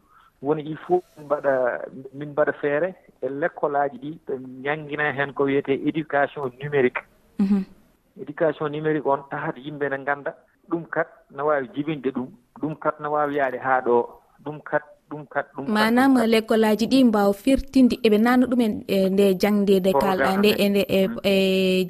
woni 0.42 0.62
il 0.62 0.76
faut 0.76 1.02
min 1.16 1.25
mbaɗa 1.26 1.52
min 2.14 2.30
mbaɗa 2.30 2.52
feere 2.61 2.94
e 3.23 3.28
l'école 3.28 3.76
aji 3.76 3.99
ɗi 3.99 4.18
ɓe 4.26 4.35
ñanngina 4.64 5.12
heen 5.12 5.33
ko 5.33 5.44
wiyetee 5.44 5.83
éducation 5.88 6.50
numérique. 6.62 7.02
Mhm. 7.38 7.64
Éducation 8.21 8.68
numérique 8.68 9.06
on 9.06 9.23
tahat 9.30 9.56
yimɓe 9.56 9.88
ne 9.90 9.99
ngannda. 9.99 10.35
Ɗum 10.68 10.85
kat 10.90 11.09
ne 11.30 11.42
waawi 11.42 11.68
jibinde 11.75 12.11
ɗum 12.11 12.28
ɗum 12.61 12.76
kat 12.76 13.00
ne 13.00 13.09
waawi 13.09 13.37
yaade 13.37 13.59
haa 13.59 13.80
ɗo 13.80 14.09
ɗum 14.44 14.61
kat 14.62 14.83
ɗum 15.11 15.27
kat 15.27 15.47
ɗum 15.55 15.67
manam 15.69 16.15
lekkol 16.27 16.65
aji 16.65 16.87
ɗi 16.87 17.05
mbawa 17.05 17.33
firtinde 17.33 17.97
eɓe 18.07 18.19
nanna 18.19 18.47
ɗumen 18.47 18.85
e, 18.89 19.09
nde 19.11 19.25
jangdede 19.43 19.93
kalɗa 20.03 20.37
nde 20.39 20.51
e 20.59 20.69
nde 20.69 20.83
e, 20.89 21.09
mm. 21.09 21.19
e 21.25 21.35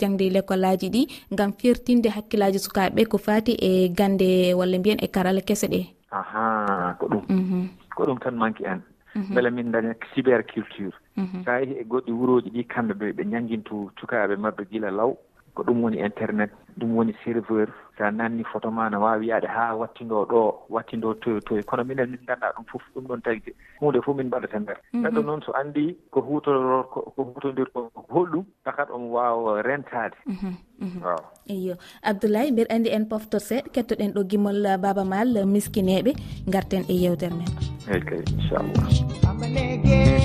jangde 0.01 0.25
lekkol 0.35 0.65
aji 0.65 0.89
ɗi 0.95 1.03
gam 1.39 1.53
firtinde 1.53 2.09
hakkillaji 2.17 2.59
sukaɓeɓe 2.59 3.03
ko 3.09 3.19
fati 3.19 3.53
e 3.69 3.89
gande 3.89 4.55
walla 4.59 4.79
mbiyen 4.79 4.99
e 5.05 5.09
karalla 5.09 5.41
kese 5.41 5.67
ɗe. 5.73 5.81
Aha 6.11 6.95
ko 6.99 7.07
ɗum. 7.09 7.25
Mhm. 7.29 7.69
Ko 7.97 8.05
ɗum 8.07 8.19
tan 8.19 8.37
manque 8.37 8.65
en. 8.65 8.81
Mhm. 9.15 9.35
Beele 9.35 9.51
min 9.51 9.71
daña 9.73 9.95
cyber 10.15 10.43
culture 10.47 10.95
mhm. 11.17 11.45
sa 11.45 11.59
yeehi 11.61 11.75
e 11.81 11.85
goɗɗi 11.85 12.13
wuroji 12.13 12.51
ɗi 12.51 12.63
kamɓe 12.67 12.95
ɓe 12.95 13.07
ɓe 13.17 13.23
ñangintu 13.25 13.91
cukaɓe 13.99 14.37
mabɓe 14.37 14.65
gila 14.71 14.91
law. 14.91 15.13
ko 15.55 15.63
ɗum 15.63 15.83
woni 15.83 15.99
internet 15.99 16.51
ɗum 16.79 16.97
woni 16.97 17.15
serveur. 17.25 17.69
Sa 17.99 18.11
nanni 18.11 18.43
photo 18.43 18.71
ma 18.71 18.89
no 18.91 19.01
wawi 19.01 19.29
yaade 19.31 19.47
ha 19.47 19.75
wattindo 19.75 20.27
ɗo 20.27 20.67
wattindo 20.69 21.15
toyo 21.15 21.41
toyo 21.41 21.63
kono 21.63 21.85
minen 21.85 22.11
min 22.11 22.27
ganda 22.27 22.51
ɗum 22.57 22.65
foof 22.67 22.83
ɗum 22.95 23.07
ɗon 23.07 23.23
tagui 23.23 23.55
hunde 23.81 24.03
fof 24.03 24.17
min 24.17 24.27
mbaɗata 24.27 24.59
nder. 24.59 24.79
Mhm. 24.93 25.03
Neɗɗo 25.03 25.21
noon 25.23 25.43
so 25.47 25.53
andi 25.55 25.97
ko 26.11 26.21
hutoror 26.21 26.91
ko 26.91 26.99
hutodirko 27.17 27.91
holɗum 28.11 28.45
takat 28.65 28.91
omo 28.91 29.15
wawa 29.15 29.63
rentade 29.63 30.17
mhm, 30.27 30.55
mhm. 30.81 31.01
waw 31.07 31.23
eyo 31.47 31.75
abdoulaye 32.03 32.51
mbeɗa 32.51 32.75
andi 32.75 32.91
en 32.91 33.07
poftor 33.07 33.41
seeɗa 33.41 33.71
kettoɗen 33.75 34.15
ɗo 34.15 34.23
gimol 34.31 34.67
uh, 34.67 34.77
baba 34.77 35.05
mal 35.05 35.29
uh, 35.39 35.47
miskineɓe 35.47 36.13
garten 36.51 36.83
e 36.89 36.95
yewtere 37.03 37.35
men. 37.39 37.51
Eyyi 37.87 38.03
kay 38.09 38.23
inchallah. 38.33 40.24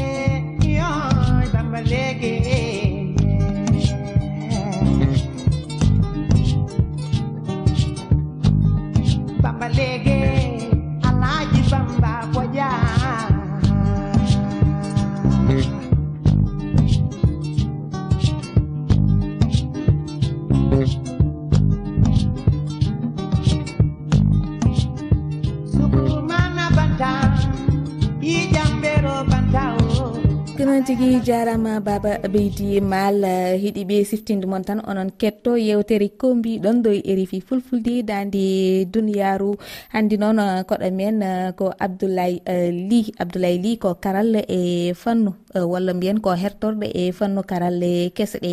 jarama 31.30 31.78
baba 31.78 32.18
beydi 32.34 32.82
mal 32.82 33.22
heeɗiɓe 33.62 33.96
eh, 34.02 34.06
siftinde 34.10 34.46
moon 34.50 34.64
tan 34.68 34.80
onon 34.90 35.10
ketto 35.22 35.52
yewtere 35.68 36.08
kombiɗon 36.22 36.78
ɗo 36.84 36.90
e 37.10 37.14
rifi 37.20 37.38
fulfulde 37.48 37.94
dande 38.10 38.46
duniyaru 38.94 39.52
handi 39.94 40.16
noon 40.18 40.40
eh, 40.42 40.64
koɗo 40.70 40.90
men 41.00 41.22
eh, 41.22 41.52
ko 41.60 41.66
abdoulaye 41.86 42.42
ly 42.90 43.02
abdoulaye 43.22 43.58
ly 43.66 43.74
ko 43.84 43.90
karal 44.04 44.34
e 44.58 44.60
fannu 45.02 45.32
walla 45.72 45.94
mbiyen 45.94 46.20
ko 46.26 46.30
hertorɗo 46.44 46.88
e 47.02 47.04
fannu 47.18 47.42
karalle 47.52 47.92
kese 48.18 48.38
ɗe 48.44 48.52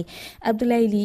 abdoulaye 0.48 0.86
ly 0.94 1.02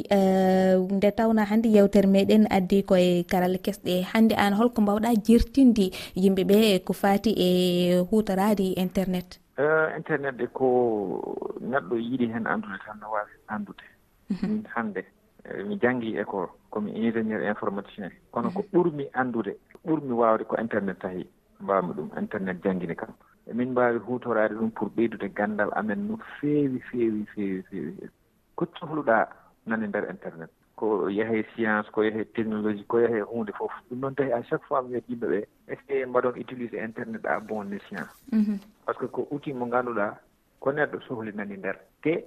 nde 0.96 1.10
tawna 1.18 1.48
hande 1.51 1.68
yewtere 1.75 2.08
meɗen 2.16 2.44
addi 2.58 2.84
koye 2.90 3.24
karalle 3.32 3.60
kesɗe. 3.66 3.94
Hande 4.12 4.36
an 4.36 4.54
holko 4.60 4.82
mbawɗa 4.82 5.10
jertinde 5.25 5.86
yimɓeɓe 6.24 6.84
ko 6.86 6.92
fati 6.94 7.32
e 7.48 7.50
hutorade 8.10 8.68
internet. 8.86 9.42
Eh, 9.62 9.88
internet 9.96 10.36
de 10.41 10.48
ko 10.48 10.68
neɗɗo 11.62 11.96
yiɗi 11.96 12.25
heen 12.34 12.48
anndude 12.48 12.77
tan 12.86 12.98
no 13.00 13.12
waawi 13.13 13.34
anndude 13.48 13.86
mhm. 14.30 14.48
min 14.50 14.63
hannde 14.74 15.01
eh, 15.46 15.63
mi 15.68 15.77
janngi 15.77 16.18
école 16.18 16.50
komi 16.72 16.89
ingénieur 16.91 17.44
informaticien. 17.44 18.10
Kono 18.32 18.50
ko 18.50 18.62
mhm. 18.62 18.72
ɓurmi 18.74 19.06
anndude 19.13 19.53
ɓurmi 19.86 20.13
waawde 20.13 20.44
ko 20.50 20.56
internet 20.58 20.98
tahi 21.00 21.30
mbaawmi 21.60 21.94
ɗum 21.94 22.10
internet 22.18 22.58
janngini 22.63 22.96
kam. 22.96 23.13
Emin 23.50 23.72
mbaawi 23.72 24.00
huutoraade 24.00 24.56
ɗum 24.58 24.72
pour 24.72 24.89
ɓeydude 24.96 25.30
ganndal 25.30 25.70
amen 25.75 26.08
no 26.08 26.18
feewi 26.39 26.80
feewi 26.89 27.25
feewi 27.36 27.62
feewi. 27.70 28.10
Ko 28.56 28.65
cohluɗaa 28.65 29.27
nani 29.68 29.88
ndeer 29.88 30.10
internet. 30.10 30.50
ko 30.82 31.10
yeehe 31.14 31.46
science 31.54 31.90
ko 31.94 32.02
yeehe 32.02 32.26
technologie 32.34 32.84
ko 32.90 32.98
yeehe 33.04 33.22
hunde 33.30 33.54
fof. 33.54 33.72
Ɗum 33.90 34.00
noon 34.02 34.16
tawi 34.16 34.34
à 34.34 34.42
chaque 34.50 34.66
fois 34.66 34.82
mi 34.82 34.90
wiyat 34.90 35.06
yimɓe 35.10 35.28
ɓe 35.34 35.40
essaye 35.74 36.06
mbaɗon 36.06 36.40
utilisé 36.42 36.78
internet 36.84 37.24
à 37.26 37.40
bon 37.40 37.72
escient 37.72 38.10
mhm. 38.32 38.58
par 38.86 38.96
ce 38.96 39.00
que 39.02 39.06
ko 39.06 39.28
outil 39.32 39.54
mo 39.54 39.66
ngannduɗaa 39.68 40.18
ko 40.60 40.72
neɗɗo 40.72 40.98
sohlinani 41.08 41.58
nder. 41.58 41.78
Te 42.02 42.26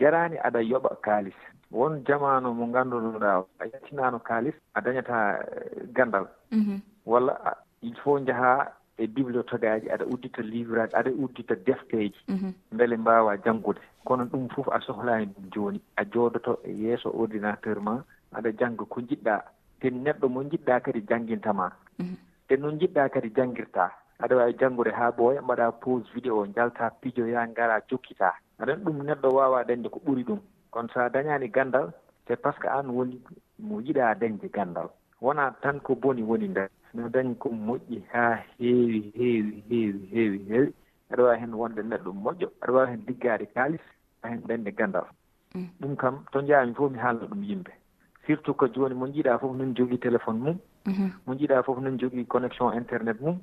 jarani 0.00 0.36
aɗa 0.38 0.60
yoɓa 0.62 0.96
kaalis. 1.04 1.36
Won 1.70 2.02
jamanu 2.06 2.54
mo 2.54 2.66
ngannduɗaa 2.66 3.44
a 3.60 3.64
yattinaano 3.66 4.18
kaalis 4.18 4.56
a 4.74 4.80
dañataa 4.80 5.38
eh, 5.44 5.84
ganndal 5.92 6.26
mhm. 6.50 6.80
walla 7.04 7.36
il 7.82 7.94
faut 7.96 8.18
njahaa 8.18 8.79
e 9.00 9.06
bibliotoque 9.06 9.68
aji 9.68 9.88
aɗa 9.94 10.04
uddita 10.12 10.42
livre 10.42 10.82
aji 10.82 10.94
aɗa 11.00 11.10
uddita 11.24 11.54
defteji. 11.66 12.20
Mhm. 12.28 12.52
Beele 12.76 12.96
mbawa 12.96 13.36
janggude 13.44 13.80
kono 14.04 14.24
ɗum 14.24 14.48
fof 14.54 14.68
a 14.68 14.80
sohlani 14.80 15.26
ɗum 15.34 15.46
joni 15.54 15.80
a 15.96 16.04
joodoto 16.04 16.58
e 16.64 16.72
yeeso 16.82 17.08
ordinateur 17.20 17.80
ma 17.80 18.04
aɗa 18.36 18.50
jangga 18.58 18.84
ko 18.84 19.00
jiɗɗa 19.00 19.34
te 19.80 19.90
neɗɗo 19.90 20.26
mo 20.28 20.42
jiɗɗa 20.50 20.80
kadi 20.84 21.00
jangguintama 21.08 21.72
mhm. 21.98 22.16
te 22.48 22.56
noon 22.56 22.78
jiɗɗa 22.80 23.08
kadi 23.08 23.30
jangguirta 23.36 23.90
aɗa 24.22 24.36
wawi 24.36 24.54
janggude 24.60 24.90
ha 24.92 25.10
ɓooya 25.10 25.42
mbaɗa 25.42 25.72
pose 25.80 26.04
vidéo 26.14 26.46
jalta 26.54 26.90
pijoya 27.00 27.46
gara 27.46 27.80
jokkita. 27.88 28.32
Aɗan 28.60 28.84
ɗum 28.84 29.02
neɗɗo 29.06 29.28
wawa 29.34 29.64
dañde 29.64 29.88
ko 29.88 30.00
ɓuuri 30.04 30.24
ɗum. 30.24 30.40
Kono 30.70 30.88
sa 30.94 31.08
dañani 31.08 31.48
gandal 31.48 31.92
te 32.26 32.36
par 32.36 32.54
ce 32.54 32.60
que 32.60 32.68
an 32.68 32.88
woni 32.90 33.20
mo 33.58 33.80
yiɗa 33.80 34.14
dañde 34.20 34.48
gandal. 34.52 34.88
Wona 35.20 35.56
tan 35.62 35.80
ko 35.80 35.94
boni 35.94 36.22
woni 36.22 36.48
nder. 36.48 36.68
no 36.94 37.08
dañi 37.08 37.34
ko 37.38 37.48
moƴƴi 37.48 38.02
haa 38.12 38.36
heewi 38.58 39.12
heewi 39.16 39.64
heewi 39.68 40.06
heewi 40.12 40.38
heewi. 40.48 40.72
Aɗa 41.10 41.22
waawi 41.22 41.40
heen 41.40 41.54
wonde 41.54 41.82
neɗɗo 41.82 42.10
moƴƴo 42.24 42.48
aɗa 42.62 42.72
waawi 42.72 42.90
heen 42.90 43.04
liggaade 43.06 43.46
kaalis 43.54 43.84
a 44.22 44.28
heen 44.28 44.42
dañde 44.48 44.70
ganndal 44.78 45.06
mm. 45.54 45.66
ɗum 45.80 45.96
kam 45.96 46.24
to 46.32 46.40
njaami 46.42 46.74
fof 46.74 46.92
mi 46.92 46.98
haalna 46.98 47.26
ɗum 47.26 47.42
yimɓe. 47.44 47.72
Surtout 48.26 48.54
ko 48.56 48.66
jooni 48.68 48.94
mo 48.94 49.06
njiɗaa 49.06 49.38
fof 49.40 49.52
noon 49.56 49.74
jogii 49.76 49.98
téléphone 49.98 50.38
mum. 50.44 50.56
Mhm. 50.86 51.06
Mo 51.26 51.34
njiɗaa 51.34 51.62
fof 51.64 51.78
noon 51.80 51.98
jogii 51.98 52.26
connexion 52.26 52.74
internet 52.76 53.20
mum. 53.20 53.38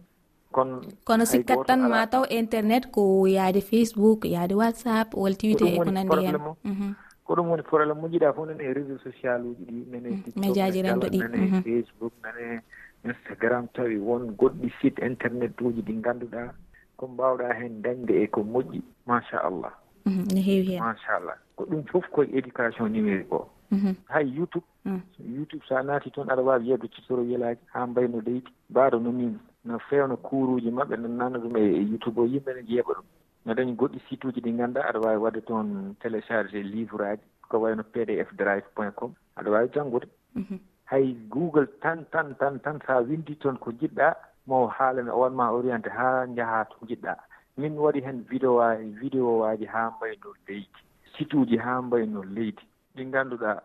Kono 0.52 0.82
kono 1.06 1.26
sikkat 1.26 1.66
tan 1.68 1.82
ma 1.90 2.06
taw 2.08 2.24
internet 2.30 2.84
ko 2.92 3.02
yaade 3.28 3.62
facebook 3.62 4.26
yaade 4.26 4.54
whatsapp 4.56 5.14
walla 5.14 5.36
twitter 5.36 5.68
e 5.68 5.78
ko 5.78 5.84
nanndi 5.84 6.16
heen 6.26 6.38
mhm. 6.64 6.94
ko 7.26 7.34
ɗum 7.36 7.48
woni 7.52 7.64
probléme 7.64 8.00
mo. 8.02 8.08
Njiɗaa 8.08 8.34
fof 8.36 8.46
nane 8.48 8.64
e 8.64 8.74
réseau 8.74 9.00
social 9.04 9.42
uji 9.50 9.64
ɗi 9.66 9.92
nane 9.92 10.10
mm. 10.10 10.24
média 10.42 10.72
ji 10.72 10.82
renndo 10.82 11.08
ɗi 11.08 11.20
nane 11.20 11.62
facebook 11.68 12.14
nane 12.24 12.62
instagram 13.04 13.68
tawi 13.74 13.98
won 13.98 14.36
goɗɗi 14.38 14.72
site 14.82 15.00
internet 15.00 15.62
uji 15.62 15.82
ɗi 15.82 15.94
ngannduɗaa 15.94 16.54
ko 16.98 17.08
mbawɗa 17.08 17.54
heen 17.54 17.82
dañde 17.82 18.14
e 18.24 18.28
ko 18.28 18.42
moƴƴi 18.44 18.82
machallah. 19.06 19.74
Mhm, 20.06 20.24
no 20.34 20.42
heewi 20.42 20.66
heen 20.72 20.84
machallah. 20.84 21.38
Ko 21.56 21.66
ɗum 21.66 21.84
fof 21.92 22.06
koye 22.12 22.30
éducation 22.38 22.90
numérique 22.90 23.32
o. 23.32 23.50
Mhm. 23.72 23.96
Hay 24.10 24.26
youtube 24.38 24.64
mm. 24.86 25.02
youtube 25.20 25.62
so 25.68 25.76
a 25.76 25.84
naati 25.84 26.12
toon 26.12 26.28
aɗa 26.30 26.42
waawi 26.44 26.66
yiyde 26.68 26.88
tutoro 26.88 27.24
yelaaji 27.24 27.60
haa 27.74 27.88
mbayno 27.88 28.22
leydi. 28.22 28.52
Mbaaɗo 28.70 29.00
no 29.00 29.12
min 29.12 29.40
no 29.66 29.80
feewno 29.90 30.18
kuuruuji 30.18 30.72
maɓɓe 30.72 30.96
no 31.00 31.08
nanna 31.08 31.38
ɗum 31.40 31.58
e 31.58 31.84
youtube 31.92 32.18
o 32.22 32.26
yimɓe 32.26 32.54
ne 32.56 32.62
jeeɓa 32.64 32.94
ɗum. 32.98 33.06
No 33.46 33.54
dañi 33.54 33.76
goɗɗi 33.76 34.00
site 34.10 34.26
uji 34.28 34.42
ɗi 34.42 34.52
ngannduɗaa 34.54 34.90
aɗa 34.90 35.00
waawi 35.00 35.20
waɗde 35.24 35.42
toon 35.46 35.96
téléchargé 36.02 36.64
livre 36.64 37.06
aji 37.08 37.24
ko 37.50 37.58
wayno 37.60 37.84
pdf 37.84 38.34
drive 38.36 38.66
point 38.76 38.96
com. 38.96 39.14
Aɗa 39.38 39.50
waawi 39.52 39.70
janngude. 39.74 40.08
Mhm. 40.36 40.60
hay 40.92 41.06
google 41.30 41.68
tan 41.84 42.06
tan 42.12 42.36
tan 42.40 42.60
tan 42.60 42.80
so 42.86 42.94
a 42.94 43.02
windi 43.10 43.36
toon 43.42 43.58
ko 43.64 43.72
jiɗɗa 43.80 44.08
mo 44.48 44.68
haalane 44.68 45.12
o 45.12 45.20
wanma 45.24 45.52
orienté 45.58 45.90
haa 46.00 46.26
njahaa 46.26 46.64
to 46.72 46.78
jiɗɗa 46.90 47.14
min 47.58 47.74
waɗi 47.84 48.00
heen 48.06 48.20
vidéo 48.30 48.56
waaji 48.60 48.90
vidéo 49.02 49.40
waaji 49.42 49.66
haa 49.66 49.90
mbayno 49.96 50.30
leydi 50.48 50.88
site 51.18 51.34
uji 51.38 51.58
haa 51.58 51.82
mbayno 51.82 52.24
leydi. 52.24 52.64
Ɗi 52.96 53.06
ngannduɗaa 53.06 53.62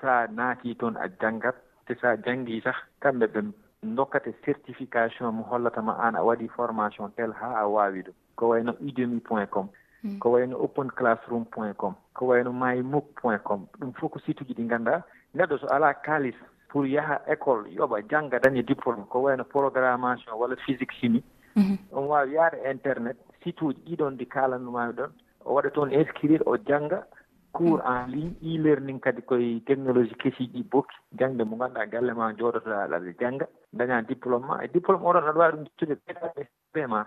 sa 0.00 0.26
naati 0.26 0.74
toon 0.74 0.96
a 0.96 1.08
janngat 1.20 1.56
te 1.86 1.94
sa 2.00 2.10
a 2.10 2.16
janngii 2.16 2.60
sah 2.60 2.78
kamɓe 3.00 3.26
ɓe 3.26 3.40
dokkate 3.96 4.32
certification 4.44 5.34
mo 5.34 5.42
hollatama 5.42 5.92
aan 5.98 6.14
a 6.16 6.22
waɗi 6.22 6.48
formation 6.48 7.10
tel 7.16 7.32
haa 7.32 7.60
a 7.62 7.66
waawi 7.68 8.02
ɗum. 8.02 8.14
Ko 8.36 8.48
wayno 8.48 8.72
udemi 8.80 9.20
point 9.20 9.50
com 9.50 9.68
hmm. 10.02 10.18
ko 10.18 10.30
wayno 10.30 10.56
open 10.58 10.90
classroom 10.90 11.44
point 11.44 11.76
com 11.76 11.94
ko 12.14 12.26
wayno 12.26 12.52
no 12.52 13.00
point 13.20 13.42
com. 13.44 13.66
Ɗum 13.78 13.92
fof 13.94 14.10
ko 14.12 14.18
site 14.18 14.40
uji 14.42 14.54
ɗi 14.54 14.64
ngannduɗaa 14.64 15.02
neɗɗo 15.34 15.58
so 15.60 15.66
alaa 15.68 15.94
kaalis 15.94 16.36
pour 16.76 16.86
yaha 16.86 17.22
école 17.26 17.72
yoɓa 17.72 18.02
jannga 18.10 18.38
daña 18.38 18.62
diplôme 18.62 19.08
ko 19.08 19.20
wayno 19.20 19.44
programmation 19.44 20.36
walla 20.36 20.56
physique 20.56 20.92
chimie. 21.00 21.22
Mhm. 21.56 21.78
On 21.92 22.04
waawi 22.04 22.34
yaade 22.34 22.58
internet 22.70 23.16
site 23.42 23.62
uji 23.62 23.80
ɗiɗon 23.86 24.18
ɗi 24.18 24.26
kaalanmami 24.28 24.92
ɗon. 24.92 25.10
O 25.46 25.54
waɗa 25.54 25.70
toon 25.72 25.90
inscrire 25.90 26.42
o 26.44 26.58
jannga 26.58 27.06
cours 27.52 27.80
mhm. 27.80 27.92
en 27.96 28.06
ligne 28.12 28.36
e 28.42 28.58
learning 28.58 29.00
kadi 29.00 29.22
koye 29.22 29.60
technologie 29.64 30.16
kesi 30.20 30.50
ɗi 30.52 30.62
bokki. 30.68 30.96
Jangde 31.18 31.44
mo 31.44 31.56
ngannduɗaa 31.56 31.86
galle 31.86 32.12
ma 32.12 32.32
jooɗotoɗa 32.36 32.82
aɗa 32.84 33.12
jannga 33.20 33.46
daña 33.72 34.02
diplôme 34.02 34.46
ma 34.46 34.60
e 34.64 34.68
diplôme 34.68 35.00
oɗon 35.00 35.24
aɗa 35.24 35.38
waawi 35.38 35.52
ɗum 35.56 35.64
ittude 35.64 35.96
ma 36.88 37.06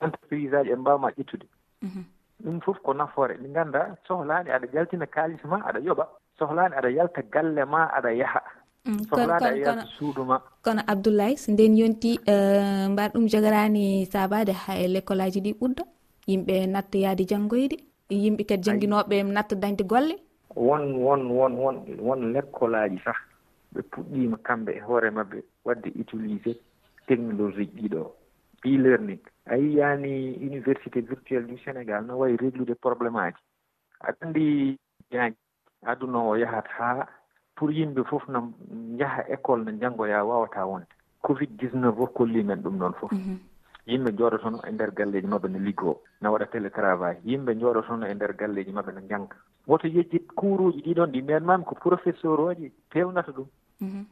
entreprise 0.00 0.54
aji 0.56 0.70
en 0.72 0.80
mbawma 0.80 1.14
ƴettude. 1.14 1.46
Mhm. 1.82 2.02
Ɗum 2.42 2.60
fof 2.62 2.82
ko 2.82 2.94
nafoore. 2.94 3.38
Ɗi 3.38 3.48
ngannda 3.48 3.94
sohlaani 4.08 4.50
aɗa 4.50 4.66
jaltina 4.72 5.06
kaalis 5.06 5.44
ma 5.44 5.62
aɗa 5.62 5.78
yoɓa. 5.86 6.06
sohlaani 6.38 6.74
aɗa 6.78 6.90
yalta 6.90 7.22
galle 7.32 7.64
ma 7.64 7.80
aɗa 7.96 8.10
yaha. 8.20 8.40
Mm, 8.86 8.98
sohlaani 9.10 9.46
aɗa 9.46 9.56
yalta 9.58 9.86
suudu 9.98 10.24
ma. 10.24 10.36
kono 10.64 10.82
abdoulaye 10.86 11.36
so 11.36 11.52
nden 11.52 11.76
yonti 11.76 12.18
eh, 12.26 12.88
mbaɗa 12.90 13.12
ɗum 13.14 13.28
jogorani 13.28 14.06
sabade 14.06 14.52
ha 14.52 14.72
e 14.78 14.86
l' 14.88 14.96
école 15.00 15.20
aji 15.22 15.40
ɗi 15.40 15.52
ɓurda 15.60 15.84
yimɓe 16.28 16.66
natta 16.66 16.98
yaade 16.98 17.24
janngoyde 17.30 17.76
yimɓe 18.10 18.42
kadi 18.48 18.62
jannginoɓe 18.62 19.22
natta 19.24 19.54
dañde 19.56 19.84
golle? 19.84 20.14
Won 20.56 20.94
won 21.04 21.30
won 21.30 21.52
won 21.62 21.76
won 22.00 22.20
l' 22.32 22.36
école 22.38 22.74
aji 22.76 22.98
sah 23.04 23.18
ɓe 23.74 23.80
puɗɗima 23.90 24.36
kamɓe 24.46 24.70
e 24.78 24.80
hoore 24.80 25.10
maɓɓe 25.10 25.38
wadde 25.64 25.88
utilisé 26.00 26.52
technologie 27.06 27.66
ɗiɗo 27.76 28.02
e 28.64 28.70
learning 28.76 29.20
a 29.46 29.56
yiyani 29.56 30.36
université 30.48 31.00
virtuelle 31.00 31.46
du 31.46 31.56
sénégal 31.64 32.04
no 32.06 32.18
wayi 32.18 32.36
réglude 32.36 32.74
probléme 32.80 33.16
aji. 33.20 33.40
Aɗa 34.00 34.16
anndi 34.26 34.76
ñaañi 35.12 35.36
aduna 35.86 36.18
o 36.18 36.34
yahat 36.36 36.66
haa 36.78 37.06
pour 37.54 37.70
yimɓe 37.72 38.04
fof 38.04 38.28
no 38.28 38.52
njaha 38.70 39.22
école 39.28 39.64
no 39.64 39.72
janngoya 39.80 40.24
wawata 40.24 40.66
wonde. 40.66 40.86
Covid 41.22 41.50
19 41.58 41.92
fof 41.96 42.12
kolli 42.14 42.42
men 42.44 42.62
ɗum 42.62 42.78
ɗon 42.78 42.94
fof. 42.94 43.12
Mhm. 43.12 43.38
Yimɓe 43.86 44.10
jooɗotono 44.16 44.58
e 44.68 44.70
ndeer 44.72 44.92
galleji 44.92 45.26
maɓɓe 45.26 45.48
no 45.48 45.58
liggoo 45.58 45.96
no 46.20 46.32
waɗa 46.32 46.46
télétravail. 46.46 47.16
Yimɓe 47.24 47.58
jooɗotono 47.60 48.06
e 48.06 48.14
ndeer 48.14 48.36
galleji 48.36 48.72
maɓɓe 48.72 48.92
no 48.94 49.00
jannga. 49.08 49.36
Woto 49.66 49.86
yejjit 49.88 50.26
kuuruuji 50.38 50.82
ɗiɗon 50.82 51.10
ɗi 51.10 51.22
meenmaami 51.22 51.64
ko 51.64 51.74
professeur 51.74 52.40
oji 52.40 52.72
pewnata 52.90 53.32
ɗum. 53.32 53.46
Mhm. 53.80 54.04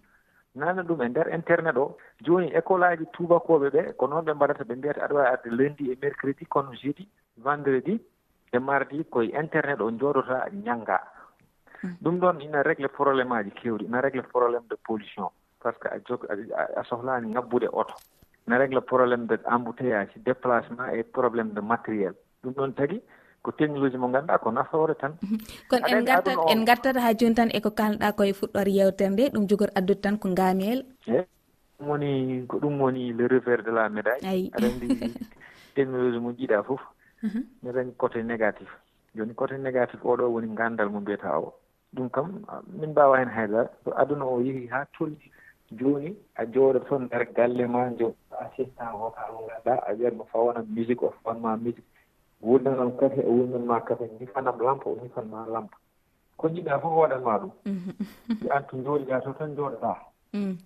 Nana 0.55 0.83
ɗum 0.83 1.03
e 1.03 1.09
ndeer 1.09 1.29
internet 1.35 1.77
o. 1.77 1.97
Jooni 2.25 2.51
école 2.51 2.85
aji 2.85 3.07
tubakoɓe 3.13 3.71
ɓe 3.71 3.97
ko 3.97 4.07
noon 4.07 4.25
ɓe 4.25 4.35
mbaɗata 4.35 4.65
ɓe 4.65 4.75
mbiyata 4.77 5.05
aɗa 5.05 5.15
wawi 5.15 5.29
arde 5.29 5.51
lundi 5.51 5.93
e 5.93 5.99
mercredi 6.03 6.47
kono 6.47 6.73
jeudi 6.73 7.09
vendredi 7.37 8.01
e 8.53 8.59
mardi 8.59 9.05
koye 9.05 9.31
internet 9.39 9.81
o 9.81 9.91
jooɗota 9.91 10.49
janngaa 10.65 11.16
Mm. 11.83 11.97
ɗum 12.03 12.17
ɗon 12.21 12.41
ina 12.41 12.63
régle 12.63 12.89
probléme 12.89 13.33
aji 13.33 13.51
kewɗi 13.51 13.85
ina 13.85 14.01
régle 14.01 14.23
probléme 14.23 14.65
de 14.71 14.77
pollution 14.87 15.31
par 15.63 15.75
ce 15.75 15.79
que 15.79 15.89
a 15.89 15.99
jog 16.09 16.27
a 16.77 16.83
sohlani 16.85 17.29
ngabbude 17.29 17.69
oto. 17.73 17.95
Ina 18.47 18.59
régle 18.59 18.81
probléme 18.81 19.27
de 19.27 19.39
embouteillage 19.45 20.15
déplacement 20.25 20.89
et 20.95 21.03
probléme 21.03 21.51
de 21.53 21.61
matériel. 21.61 22.15
Ɗum 22.43 22.53
ɗon 22.55 22.73
tagi 22.73 23.01
ko 23.43 23.53
technologie 23.53 23.99
mo 23.99 24.09
ganduɗa 24.09 24.39
ko 24.39 24.51
nafoore 24.51 24.95
tan. 24.99 25.13
Kono 25.71 25.87
en 25.87 26.05
gartat 26.05 26.37
en 26.51 26.65
gartata 26.65 27.01
ha 27.01 27.15
joni 27.19 27.35
tan 27.35 27.51
eko 27.59 27.71
kalɗa 27.71 28.13
koye 28.19 28.33
fuɗɗore 28.33 28.73
yewtere 28.79 29.11
nde 29.11 29.25
ɗum 29.35 29.45
jogori 29.49 29.73
addude 29.79 30.01
tan 30.01 30.19
ko 30.19 30.29
ngamiyel 30.29 30.81
eyi 31.07 31.23
ɗum 31.79 31.87
woni 31.89 32.11
ko 32.49 32.57
ɗum 32.59 32.81
woni 32.81 33.13
le 33.13 33.25
revers 33.29 33.63
de 33.65 33.71
la 33.71 33.89
médaille. 33.89 34.27
Ayi. 34.27 34.51
Aɗa 34.55 34.67
andi 34.67 34.89
technologie 35.77 36.21
mo 36.21 36.31
jiiɗa 36.33 36.63
foof 36.63 36.81
mbiɗa 37.23 37.71
mhm. 37.71 37.73
dañi 37.77 37.93
côté 37.97 38.23
négatif. 38.23 38.69
Joni 39.15 39.35
côté 39.35 39.59
négatif 39.59 40.01
oɗo 40.05 40.25
woni 40.35 40.55
gandal 40.55 40.89
mo 40.91 41.01
mbiyata 41.01 41.39
o 41.39 41.55
ɗum 41.95 42.09
kam 42.11 42.45
min 42.79 42.91
mbawa 42.91 43.19
heen 43.19 43.29
haydara. 43.29 43.71
So 43.85 43.91
aduna 43.97 44.25
o 44.25 44.41
yehi 44.41 44.67
ha 44.71 44.85
tolni 44.99 45.31
joni 45.73 46.17
a 46.37 46.45
jooɗo 46.45 46.79
toon 46.89 47.03
nder 47.05 47.25
galle 47.35 47.67
ma 47.67 47.91
jo 47.99 48.15
assistant 48.41 48.93
vocal 48.99 49.33
mo 49.33 49.47
ganduɗa 49.49 49.83
a 49.87 49.93
wiyatmo 49.95 50.25
fawana 50.33 50.63
musique 50.69 51.03
o 51.03 51.13
fawanma 51.23 51.57
musique 51.57 51.85
wurdanam 52.43 52.97
kafe 52.97 53.21
o 53.27 53.31
wurdanma 53.31 53.81
kafe 53.81 54.09
jifanam 54.19 54.59
lampa 54.61 54.91
o 54.91 54.97
jifanma 55.03 55.47
lampa 55.53 55.77
ko 56.37 56.49
jiɗɗa 56.49 56.81
fof 56.81 56.93
waɗanma 56.93 57.39
ɗum. 57.41 57.51
Mhm. 57.65 57.91
Yo 58.43 58.51
an 58.55 58.65
to 58.69 58.77
jooɗiɗa 58.77 59.23
to 59.25 59.33
tan 59.39 59.57
jooɗoɗa 59.57 59.97
mm. 60.35 60.57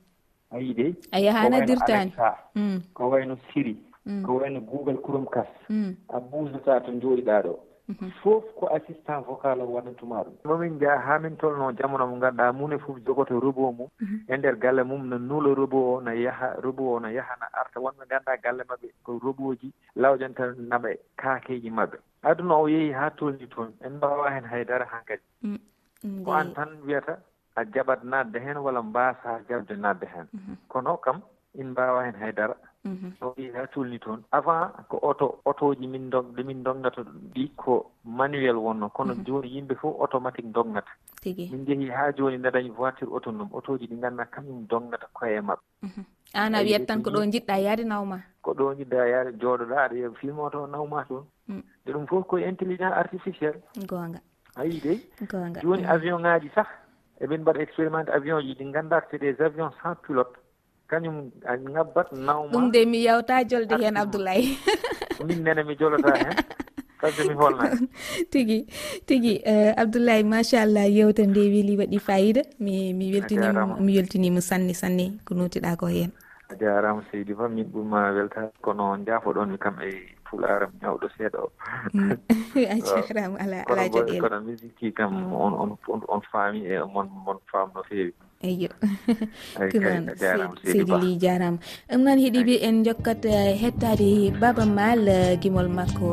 a 0.50 0.58
yii 0.58 0.74
de 0.74 0.94
a 1.12 1.18
yahana 1.20 1.60
dirtani 1.66 2.12
mm. 2.54 2.80
ko 2.94 3.08
wayno 3.10 3.36
siri 3.52 3.76
mm. 4.06 4.22
ko 4.26 4.32
wayno 4.40 4.60
google 4.60 4.96
kurom 4.98 5.26
kas 5.30 5.46
a 6.08 6.20
buusata 6.20 6.80
to 6.84 6.92
jooɗiɗa 6.92 7.42
ɗo. 7.44 7.58
Mhm. 7.90 8.10
fof 8.22 8.44
ko 8.58 8.66
assistant 8.76 9.26
vocal 9.26 9.60
o 9.60 9.66
waɗantuma 9.74 10.22
ɗum. 10.24 10.34
Momin 10.44 10.78
jaa 10.80 10.98
haa 10.98 11.18
min 11.18 11.36
tolno 11.36 11.72
jamono 11.72 12.06
mo 12.06 12.16
ngannduɗaa 12.16 12.52
mune 12.52 12.78
fof 12.78 12.96
jogoto 13.06 13.40
robot 13.40 13.72
mum. 13.78 13.88
Mhm. 14.00 14.16
E 14.28 14.36
ndeer 14.36 14.56
galle 14.56 14.82
mum 14.84 15.08
no 15.08 15.18
nuula 15.18 15.54
robot 15.54 15.98
o 15.98 16.00
no 16.00 16.10
yaha 16.12 16.54
robot 16.62 16.86
o 16.96 16.98
no 17.00 17.08
yaha 17.08 17.34
no 17.40 17.46
arta. 17.52 17.80
Wonɓe 17.80 18.04
ngannduɗaa 18.06 18.42
galle 18.42 18.62
maɓɓe 18.68 18.88
ko 19.04 19.18
robot 19.22 19.58
ji 19.60 19.72
lawƴanta 19.96 20.44
naɓe 20.70 20.90
kaakeji 21.16 21.70
maɓɓe. 21.70 21.98
Aduna 22.22 22.54
o 22.54 22.66
yeehi 22.68 22.92
haa 22.92 23.10
tolni 23.10 23.46
toon 23.48 23.72
en 23.80 23.92
mbawa 23.96 24.30
heen 24.30 24.44
haydara 24.44 24.84
han 24.86 25.02
kadi 25.04 25.22
mm, 25.42 26.24
ko 26.24 26.30
an 26.32 26.52
tan 26.54 26.68
wiyata 26.86 27.18
a 27.56 27.64
jaɓat 27.64 28.04
naatde 28.04 28.38
heen 28.44 28.56
walla 28.64 28.82
mbasa 28.82 29.40
jaɓde 29.48 29.74
naatde 29.76 30.06
heen 30.06 30.26
mhm. 30.32 30.54
kono 30.68 30.96
kam 30.96 31.22
in 31.54 31.70
mbawa 31.70 32.04
heen 32.04 32.14
haydara 32.20 32.54
ɗoɗi 32.84 33.52
ha 33.54 33.66
tolni 33.66 33.98
toon. 33.98 34.22
Avant 34.32 34.72
ko 34.88 34.98
auto 35.02 35.40
autoji 35.44 35.86
min 35.86 36.10
dog 36.10 36.34
ɗe 36.36 36.42
min 36.44 36.62
dognata 36.64 37.02
ɗi 37.34 37.50
ko 37.56 37.90
manuel 38.04 38.56
wonno. 38.56 38.88
Kono 38.88 39.14
mhm. 39.14 39.24
joni 39.26 39.48
yimɓe 39.54 39.74
fof 39.76 40.00
automatique 40.00 40.52
dognata 40.52 40.90
min 41.24 41.66
jehi 41.66 41.90
ha 41.90 42.12
joni 42.16 42.38
nde 42.38 42.50
dañi 42.50 42.70
voiture 42.70 43.10
autonome. 43.12 43.50
Autoji 43.52 43.86
ɗi 43.86 44.00
ganduɗa 44.00 44.24
kañum 44.30 44.66
dognata 44.68 45.06
koye 45.12 45.40
mabɓe 45.40 45.62
mhm. 45.82 46.04
an 46.34 46.54
ah, 46.54 46.58
a 46.58 46.62
wiyat 46.62 46.86
tan 46.86 47.02
ko 47.02 47.10
ɗo 47.10 47.20
jiɗɗa 47.32 47.58
yaade 47.60 47.84
nawma? 47.84 48.22
Ko 48.42 48.54
ɗo 48.54 48.74
jiɗɗa 48.78 49.06
yaade 49.12 49.30
jooɗoɗa 49.40 49.76
aɗa 49.84 49.94
yiya 49.94 50.10
filme 50.20 50.50
to 50.52 50.66
nawma 50.66 51.04
toon. 51.08 51.24
Nde 51.48 51.92
ɗum 51.92 52.06
fof 52.06 52.26
koye 52.26 52.48
intelligence 52.48 52.94
artificiel 52.94 53.60
gonga 53.88 54.20
ayi 54.56 54.80
dey 54.80 54.98
gonga 55.28 55.60
joni 55.60 55.82
mm. 55.82 55.90
avion 55.90 56.22
ŋaji 56.22 56.48
sah 56.54 56.66
eɓen 57.20 57.40
mbaɗa 57.42 57.60
expérimenté 57.60 58.10
avion 58.12 58.40
ji 58.40 58.54
ɗi 58.54 58.72
ganduɗa 58.72 59.00
ko 59.00 59.06
c'est 59.10 59.18
des 59.18 59.36
avions 59.44 59.72
sans 59.82 59.94
pilote. 59.96 60.39
kañum 60.90 61.16
a 61.46 61.52
ngabbat 61.56 62.08
nawma. 62.12 62.52
Ɗum 62.52 62.70
de 62.72 62.80
mi 62.86 62.98
yawta 63.06 63.44
jolde 63.50 63.74
heen 63.82 63.96
abdoulaye. 63.96 64.56
Min 65.26 65.42
nene 65.44 65.62
mi 65.68 65.74
jolata 65.78 66.12
heen 66.18 66.34
kamde 67.00 67.22
mi 67.28 67.34
holna 67.40 67.64
tigui 68.32 68.58
tigui 69.06 69.34
eh, 69.44 69.72
abdoulaye 69.82 70.22
machallah 70.32 70.86
yewte 70.96 71.22
nde 71.26 71.40
weeli 71.52 71.74
waɗi 71.80 71.98
fayida. 72.06 72.42
Mi 72.58 72.92
mi 72.98 73.12
weltinima 73.14 73.62
mi 73.84 73.92
weltinima 73.96 74.40
sanne 74.40 74.74
sanne 74.74 75.06
ko 75.24 75.34
notiɗa 75.34 75.76
ko 75.80 75.86
heen 75.86 76.12
a 76.50 76.54
jarama 76.58 77.02
seydi 77.10 77.34
ba 77.34 77.48
min 77.48 77.64
ɓurma 77.72 78.10
weltade 78.14 78.50
kono 78.60 78.96
jaafoɗon 79.06 79.50
mi 79.54 79.58
kam 79.58 79.76
e 79.82 79.90
pularam 80.26 80.70
ñawɗo 80.82 81.06
seeɗa 81.16 81.38
o. 81.38 81.48
Mm. 81.94 82.18
A 82.74 82.76
jarama 83.06 83.38
ala 83.38 83.62
ala 83.70 83.88
joɗel 83.88 84.20
kono 84.20 84.40
musique 84.42 84.90
kam 84.94 85.12
mm. 85.14 85.32
on 85.32 85.52
on 85.86 86.00
on 86.08 86.20
faami 86.32 86.66
e 86.66 86.78
mon 86.92 87.06
mon 87.24 87.38
faam 87.50 87.70
no 87.74 87.82
feewi. 87.88 88.12
eyo 88.40 88.72
tuman 89.70 90.04
seydi 90.64 90.92
ly 91.02 91.12
jarama 91.22 91.58
ɗum 91.88 92.00
noon 92.04 92.18
heeɗiɓe 92.24 92.54
en 92.66 92.76
jokkat 92.86 93.22
eh, 93.28 93.52
hettade 93.62 94.10
baba 94.40 94.64
mal 94.78 95.04
eh, 95.08 95.36
gimol 95.42 95.68
makko 95.76 96.10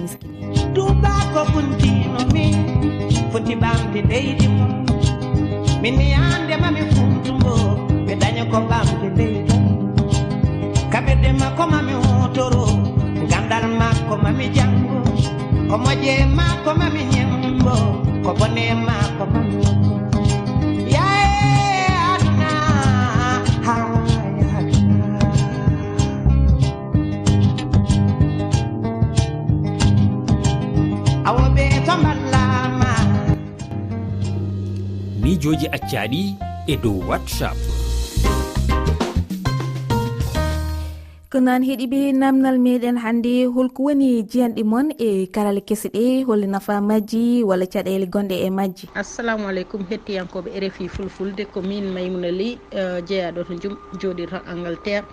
miskine 0.00 0.52
tubako 0.76 1.40
kuntino 1.52 2.20
min 2.34 2.54
foti 3.32 3.54
ɓamde 3.62 4.00
leydi 4.10 4.46
mum. 4.56 4.72
Min 5.82 5.96
yandemami 6.12 6.82
funtumo 6.92 7.54
mi 8.06 8.12
daña 8.20 8.44
ko 8.52 8.58
ɓamde 8.70 9.08
leydi 9.18 9.56
kaɓe 10.92 11.12
ɗema 11.22 11.46
mami 11.72 11.94
hotoro 12.04 12.64
gandal 13.30 13.64
makko 13.80 14.14
mami 14.24 14.46
jango 14.56 14.98
ko 15.70 15.76
moƴe 15.84 16.14
makko 16.38 16.70
mami 16.80 17.02
ñembo 17.12 17.74
ko 18.24 18.30
bone 18.38 18.64
makko 18.86 19.24
mami 19.32 19.89
messaji 35.60 35.68
accaɗi 35.68 36.22
e 36.66 36.76
dow 36.76 36.96
whatsapp. 37.08 37.56
Ko 41.30 41.38
noon 41.38 41.62
heeɗiɓe 41.62 42.12
namdal 42.12 42.58
meɗen 42.58 42.98
hannde 42.98 43.46
holko 43.54 43.82
woni 43.82 44.22
jiyanɗe 44.26 44.62
moon 44.64 44.90
e 44.98 45.26
karale 45.26 45.60
keseɗe 45.60 46.24
hol 46.26 46.42
nafa 46.46 46.80
majji 46.80 47.44
walla 47.44 47.66
caɗele 47.66 48.06
gonɗe 48.10 48.36
e 48.46 48.50
majji. 48.50 48.88
Assalamu 48.94 49.46
aleykum 49.48 49.86
hettiyankoɓe 49.90 50.50
rfi 50.60 50.88
fulfulde 50.88 51.46
ko 51.52 51.62
min 51.62 51.84
maymouna 51.94 52.30
ly 52.32 52.58
e, 52.72 53.02
jeeyaɗo 53.06 53.46
to 53.46 53.54
jum 53.62 53.76
joɗirta 54.00 54.42
angleterre 54.50 55.06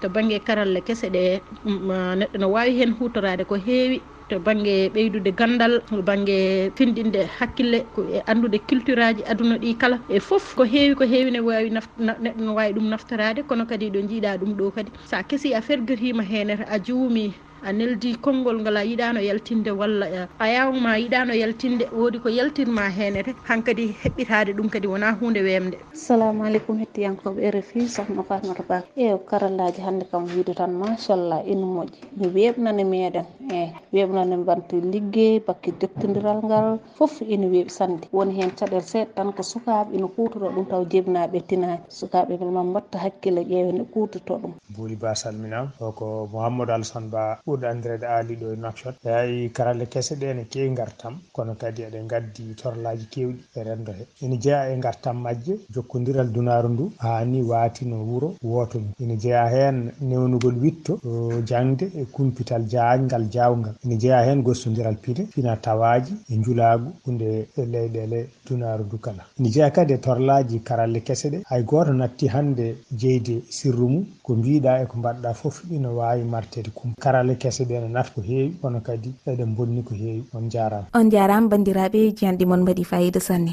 to 0.00 0.08
banggue 0.08 0.38
karalle 0.44 0.80
kese 0.84 1.08
ɗe 1.08 1.40
neɗɗo 1.64 2.38
no 2.38 2.48
wawi 2.52 2.76
hen 2.78 2.92
hutorade 3.00 3.44
ko 3.48 3.56
heewi 3.56 4.02
to 4.28 4.38
banggue 4.46 4.76
ɓeydude 4.94 5.30
gandal 5.40 5.72
to 5.88 6.02
banggue 6.08 6.38
findinde 6.76 7.20
hakkille 7.38 7.78
e 8.16 8.18
andude 8.30 8.58
culture 8.68 9.02
aji 9.10 9.22
aduna 9.30 9.56
ɗi 9.62 9.70
kala. 9.80 9.96
E 10.08 10.18
foof 10.28 10.54
ko 10.56 10.62
heewi 10.72 10.94
ko 11.00 11.04
heewi 11.12 11.30
ne 11.30 11.40
wawi 11.48 11.68
neɗɗo 11.70 12.44
ne 12.44 12.52
wawi 12.58 12.72
ɗum 12.76 12.86
naftorade 12.92 13.40
kono 13.48 13.64
kadi 13.70 13.90
ɗo 13.94 14.00
jiiɗa 14.08 14.38
ɗum 14.40 14.52
ɗo 14.58 14.64
kadi. 14.76 14.90
Sa 15.10 15.22
keesi 15.28 15.54
a 15.54 15.60
guertima 15.60 16.22
henna 16.22 16.54
a 16.74 16.76
juumi 16.86 17.34
a 17.64 17.72
neldi 17.72 18.16
konngol 18.20 18.60
ngal 18.60 18.76
a 18.76 18.82
yiɗano 18.84 19.20
yaltinde 19.20 19.70
walla 19.80 20.06
a 20.38 20.46
yawma 20.48 20.98
yiɗano 20.98 21.32
yaltinde 21.34 21.84
woodi 21.92 22.18
ko 22.20 22.28
yaltinma 22.28 22.90
henete 22.90 23.32
hankkadi 23.48 23.94
heɓɓitade 24.02 24.52
ɗum 24.56 24.68
kadi 24.68 24.86
wona 24.88 25.12
hunde 25.20 25.40
wemde 25.42 25.76
assalamu 25.92 26.44
aleykum 26.44 26.78
hettiyankoɓe 26.82 27.50
rfi 27.56 27.88
sohna 27.88 28.22
fatmata 28.22 28.62
ba 28.68 28.82
e 28.96 29.16
karallaji 29.30 29.80
hannde 29.80 30.04
kam 30.10 30.24
wiide 30.26 30.54
tan 30.54 30.72
machallah 30.76 31.40
ina 31.46 31.64
moƴƴi. 31.66 31.98
Mi 32.18 32.26
weɓnani 32.36 32.84
meɗen 32.84 33.24
eyyi 33.50 33.72
weɓnani 33.92 34.36
bante 34.44 34.74
liggey 34.92 35.40
bakke 35.46 35.72
jottodiral 35.80 36.40
ngal 36.44 36.78
foof 36.96 37.22
ina 37.22 37.46
weeɓi 37.46 37.70
sande 37.70 38.04
woni 38.12 38.32
hen 38.38 38.50
caɗele 38.58 38.82
seeɗa 38.82 39.14
tan 39.16 39.32
ko 39.32 39.42
sukaɓe 39.42 39.94
ina 39.96 40.06
kutoro 40.08 40.50
ɗum 40.52 40.66
taw 40.68 40.84
jibinaɓe 40.84 41.40
tinani 41.48 41.78
sukaɓe 41.88 42.36
ma 42.52 42.62
mbatta 42.62 42.98
hakkille 42.98 43.40
ƴeewe 43.44 43.72
ne 43.72 43.84
kutoto 43.84 44.34
ɗum. 44.36 44.52
Booli 44.76 44.96
ba 44.96 45.14
salminama 45.14 45.72
o 45.80 45.92
ko 45.92 46.28
mouhamadou 46.32 46.74
alassane 46.74 47.08
ba. 47.10 47.38
ɓurɗo 47.54 47.66
andirede 47.70 48.06
aali 48.06 48.34
ɗo 48.36 48.52
e 48.52 48.56
nokshot 48.56 48.94
ɓe 49.04 49.50
karalle 49.52 49.86
kese 49.86 50.14
ɗe 50.16 50.34
ne 50.34 50.44
kewi 50.44 50.74
gartam 50.74 51.14
kono 51.32 51.54
kadi 51.54 51.82
eɗen 51.82 52.06
gaddi 52.06 52.54
torlaji 52.54 53.06
kewɗi 53.12 53.40
e 53.56 53.62
rendo 53.62 53.92
he 53.92 54.04
ene 54.24 54.36
jeeya 54.38 54.70
e 54.72 54.76
gartam 54.80 55.16
majje 55.22 55.54
jokkodiral 55.70 56.28
dunaru 56.32 56.68
ndu 56.68 56.92
hani 56.98 57.42
watino 57.42 57.96
wuuro 58.08 58.34
wotomi 58.42 58.90
ene 59.00 59.16
jeeya 59.16 59.46
hen 59.54 59.92
newnugol 60.00 60.56
witto 60.62 60.98
jangde 61.44 61.86
e 62.00 62.04
kumpital 62.04 62.62
jaajgal 62.72 63.24
jawgal 63.30 63.74
ene 63.84 63.96
jeeya 63.96 64.24
hen 64.26 64.42
gossodiral 64.42 64.96
pine 64.96 65.26
fina 65.26 65.56
tawaji 65.56 66.14
e 66.30 66.36
julagu 66.36 66.92
hunde 67.04 67.48
e 67.56 67.62
leyɗele 67.72 68.28
dunaru 68.46 68.84
ndu 68.84 68.98
kala. 68.98 69.22
Ene 69.38 69.48
jeeya 69.50 69.70
kadi 69.70 69.92
e 69.92 69.98
torlaji 69.98 70.60
karalle 70.60 71.00
kese 71.00 71.28
ɗe. 71.30 71.42
Hay 71.46 71.62
goto 71.62 71.92
natti 71.92 72.26
hande 72.28 72.76
jeyde 72.92 73.42
sirru 73.48 73.88
mum 73.88 74.06
ko 74.22 74.34
mbiɗa 74.34 74.82
e 74.82 74.86
ko 74.86 74.96
mbaɗɗa 74.98 75.34
foof 75.34 75.64
ina 75.70 75.90
wawi 75.90 76.24
martede 76.24 76.70
kum 76.74 76.94
karalle 77.00 77.33
ɗe 77.34 77.40
kese 77.42 77.64
ɗe 77.66 77.74
ene 77.74 77.88
nafi 77.90 78.10
ko 78.14 78.20
heewi 78.22 78.54
kono 78.62 78.78
kadi 78.80 79.10
eɗen 79.26 79.54
bonni 79.56 79.82
ko 79.82 79.94
heewi 79.94 80.22
on 80.34 80.46
jarama 80.50 80.86
on 80.94 81.10
jarama 81.10 81.48
bandiraɓe 81.50 82.14
jiyanɗe 82.16 82.44
moon 82.46 82.62
mbaɗi 82.62 82.84
fayida 82.84 83.20
sanne. 83.20 83.52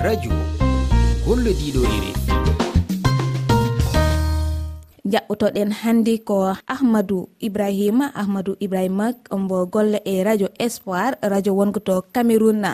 Radio 0.00 0.32
gollodiɗo 1.26 1.80
riri 1.90 2.12
jaɓɓotoɗen 5.12 5.70
hannde 5.82 6.14
ko 6.24 6.56
ahmadou 6.66 7.28
ibrahima 7.40 8.06
ahmadou 8.14 8.56
ibrahima 8.64 9.12
ombo 9.30 9.66
golle 9.66 10.00
e 10.04 10.24
radio 10.24 10.48
espoir 10.58 11.12
radio 11.22 11.52
wonko 11.54 11.80
to 11.80 11.94
cameroun. 12.14 12.64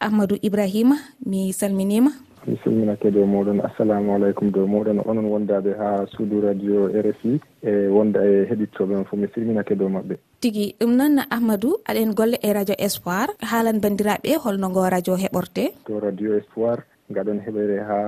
Ahmadou 0.00 0.40
ibrahima 0.40 0.96
mi 1.28 1.52
salminima 1.52 2.10
mi 2.46 2.56
salminake 2.64 3.10
dow 3.12 3.24
moɗon. 3.26 3.60
Assalamu 3.64 4.14
aleykum 4.14 4.50
dow 4.50 4.66
moɗon. 4.66 5.00
Onon 5.06 5.24
wondaɓe 5.32 5.74
ha 5.78 6.06
suudu 6.12 6.40
radio 6.40 6.88
rfi 6.88 7.40
e 7.62 7.88
wonda 7.88 8.20
e 8.24 8.46
heɗittoɓe 8.50 8.94
on 8.96 9.04
fof 9.04 9.18
mi 9.18 9.26
salminake 9.34 9.74
dow 9.76 9.88
mabɓe 9.88 10.16
tigui 10.40 10.74
ɗum 10.80 10.96
noon 10.96 11.18
ahmadou 11.30 11.76
aɗen 11.88 12.14
golle 12.14 12.38
e 12.42 12.52
radio 12.52 12.74
espoir. 12.78 13.28
Haalan 13.42 13.80
bandiraɓe 13.80 14.36
holno 14.44 14.68
ngo 14.70 14.88
radio 14.88 15.14
heɓorte 15.16 15.64
to 15.86 16.00
radio 16.00 16.36
espoir 16.38 16.78
gaɗon 17.10 17.40
heɓere 17.46 17.76
ha 17.88 17.98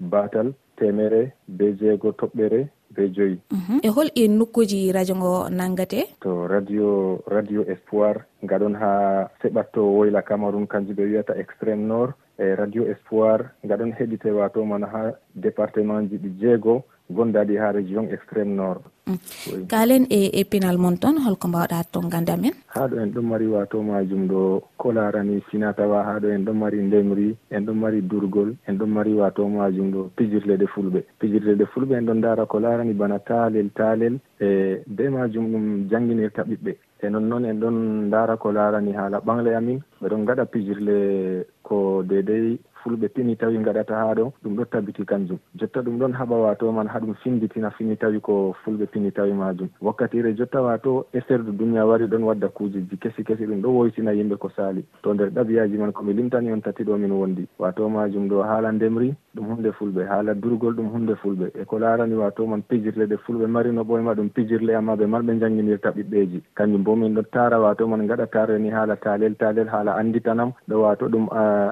batal 0.00 0.52
temere 0.78 1.32
be 1.48 1.74
jeego 1.78 2.12
toɓɓere 2.12 2.68
be 2.96 3.08
joyi. 3.12 3.38
Mhm. 3.52 3.80
E 3.82 3.88
hol 3.88 4.08
i 4.14 4.28
nokkuji 4.28 4.92
radio 4.92 5.14
ngo 5.16 5.48
nangate? 5.50 6.06
To 6.20 6.46
radio 6.46 7.20
radio 7.26 7.62
espoir 7.68 8.24
gaɗon 8.42 8.74
ha 8.80 9.28
seɓatto 9.42 9.80
woyla 9.96 10.22
cameron 10.22 10.66
kanjum 10.66 10.94
ɓe 10.96 11.04
wiyata 11.04 11.34
extrême 11.36 11.84
nord. 11.86 12.14
e 12.38 12.54
radio 12.54 12.82
:fra 12.84 12.92
espoir 12.92 13.38
:fra 13.60 13.68
gaɗon 13.68 13.92
heeɗitoya 13.98 14.48
toon 14.52 14.68
mana 14.68 14.86
ha 14.86 15.02
département 15.34 16.08
:fra 16.08 16.08
ji 16.10 16.16
ɗi 16.18 16.30
jeegom 16.40 16.82
gondaɗi 17.10 17.56
ha 17.56 17.72
région 17.72 18.08
extrême 18.10 18.54
nord. 18.54 18.82
Mm. 19.06 19.66
Kaalen 19.68 20.06
e 20.10 20.30
e 20.40 20.44
pinal 20.44 20.78
mon 20.78 20.96
toon 20.96 21.18
holko 21.24 21.48
mbawɗa 21.48 21.84
ton 21.92 22.08
ganda 22.10 22.36
men 22.36 22.54
ha 22.74 22.88
ɗo 22.88 22.96
en 23.02 23.12
ɗon 23.14 23.26
mari 23.30 23.46
wato 23.46 23.82
majum 23.82 24.26
ɗo 24.26 24.62
kolarani 24.76 25.42
sinatawa 25.50 26.02
ha 26.02 26.18
ɗo 26.18 26.28
en 26.34 26.44
ɗon 26.44 26.58
mari 26.62 26.82
ndemri 26.82 27.36
en 27.50 27.60
ɗon 27.66 27.78
mari 27.82 28.02
durgol 28.02 28.50
en 28.66 28.74
ɗon 28.78 28.90
mari 28.90 29.12
wato 29.14 29.48
majum 29.48 29.90
ɗo 29.94 30.10
pijirle 30.16 30.56
ɗe 30.56 30.66
fulɓe. 30.66 31.00
Pijirle 31.20 31.54
ɗe 31.54 31.64
fulɓe 31.72 31.94
en 31.98 32.06
ɗon 32.06 32.20
dara 32.20 32.46
ko 32.46 32.58
larani 32.58 32.94
bana 32.94 33.18
taalel 33.18 33.70
taalel 33.78 34.18
e 34.40 34.82
be 34.86 35.08
majum 35.08 35.46
ɗum 35.52 35.88
jangguinirta 35.90 36.42
ɓiɓɓe. 36.42 36.72
E 37.02 37.08
nonnoon 37.08 37.44
en 37.44 37.60
ɗon 37.60 38.10
dara 38.10 38.36
ko 38.36 38.50
larani 38.50 38.92
haala 38.92 39.20
ɓangle 39.20 39.54
amin 39.54 39.80
ɓeɗon 40.02 40.24
gaɗa 40.26 40.44
pijirle 40.46 41.46
ko 41.62 42.02
dedei 42.02 42.58
fulɓe 42.86 43.08
pini 43.08 43.36
tawi 43.36 43.58
gaɗata 43.58 43.94
ha 43.98 44.14
ɗo 44.14 44.32
ɗum 44.42 44.54
ɗo 44.56 44.64
tabiti 44.70 45.04
kanjum. 45.04 45.38
Jotta 45.58 45.82
ɗum 45.82 45.98
ɗon 45.98 46.12
haɓa 46.14 46.36
wato 46.38 46.72
man 46.72 46.86
haɗum 46.86 47.14
finditina 47.22 47.70
fini 47.70 47.96
tawi 47.96 48.20
ko 48.20 48.54
fulɓe 48.64 48.86
pini 48.86 49.10
tawi 49.10 49.32
majum. 49.32 49.68
Wakkatire 49.82 50.34
jotta 50.36 50.62
wato 50.62 51.06
eserdu 51.12 51.50
duniya 51.52 51.86
wari 51.86 52.06
ɗon 52.06 52.22
wadda 52.22 52.48
kujeji 52.48 52.96
kesi 53.00 53.24
kesi 53.24 53.46
ɗum 53.46 53.60
ɗo 53.62 53.68
woytina 53.74 54.12
yimɓe 54.14 54.36
ko 54.38 54.48
sali 54.56 54.84
to 55.02 55.14
nder 55.14 55.30
ɗabiyaji 55.30 55.76
man 55.78 55.92
komi 55.92 56.12
limtani 56.14 56.52
on 56.52 56.60
tati 56.62 56.84
ɗo 56.84 56.96
min 56.98 57.10
wondi. 57.10 57.46
Wato 57.58 57.88
majum 57.88 58.28
ɗo 58.28 58.42
haala 58.46 58.70
ndemri 58.72 59.14
ɗum 59.34 59.46
hunde 59.56 59.70
fulɓe 59.72 60.06
haala 60.06 60.34
durgol 60.34 60.74
ɗum 60.74 60.86
hunde 60.94 61.14
fulɓe. 61.18 61.50
E 61.60 61.64
ko 61.64 61.78
larani 61.78 62.14
wato 62.14 62.46
man 62.46 62.62
pijirle 62.62 63.06
ɗe 63.10 63.16
fulɓe 63.26 63.46
marino 63.48 63.82
ɓoyma 63.82 64.14
ɗum 64.14 64.28
pijirle 64.30 64.76
amma 64.76 64.94
ɓe 64.94 65.06
marɓe 65.06 65.38
jangginirta 65.40 65.90
ɓiɓɓeji. 65.90 66.42
Kanjum 66.54 66.82
bo 66.84 66.94
min 66.94 67.14
ɗon 67.14 67.24
tara 67.32 67.58
wato 67.60 67.88
man 67.88 68.06
gaɗa 68.06 68.26
tarani 68.30 68.70
haala 68.70 68.96
talel 68.96 69.34
talel 69.34 69.66
haala 69.68 69.96
anditanam 69.98 70.52
ɗo 70.68 70.82
wato 70.82 71.08
ɗum 71.08 71.26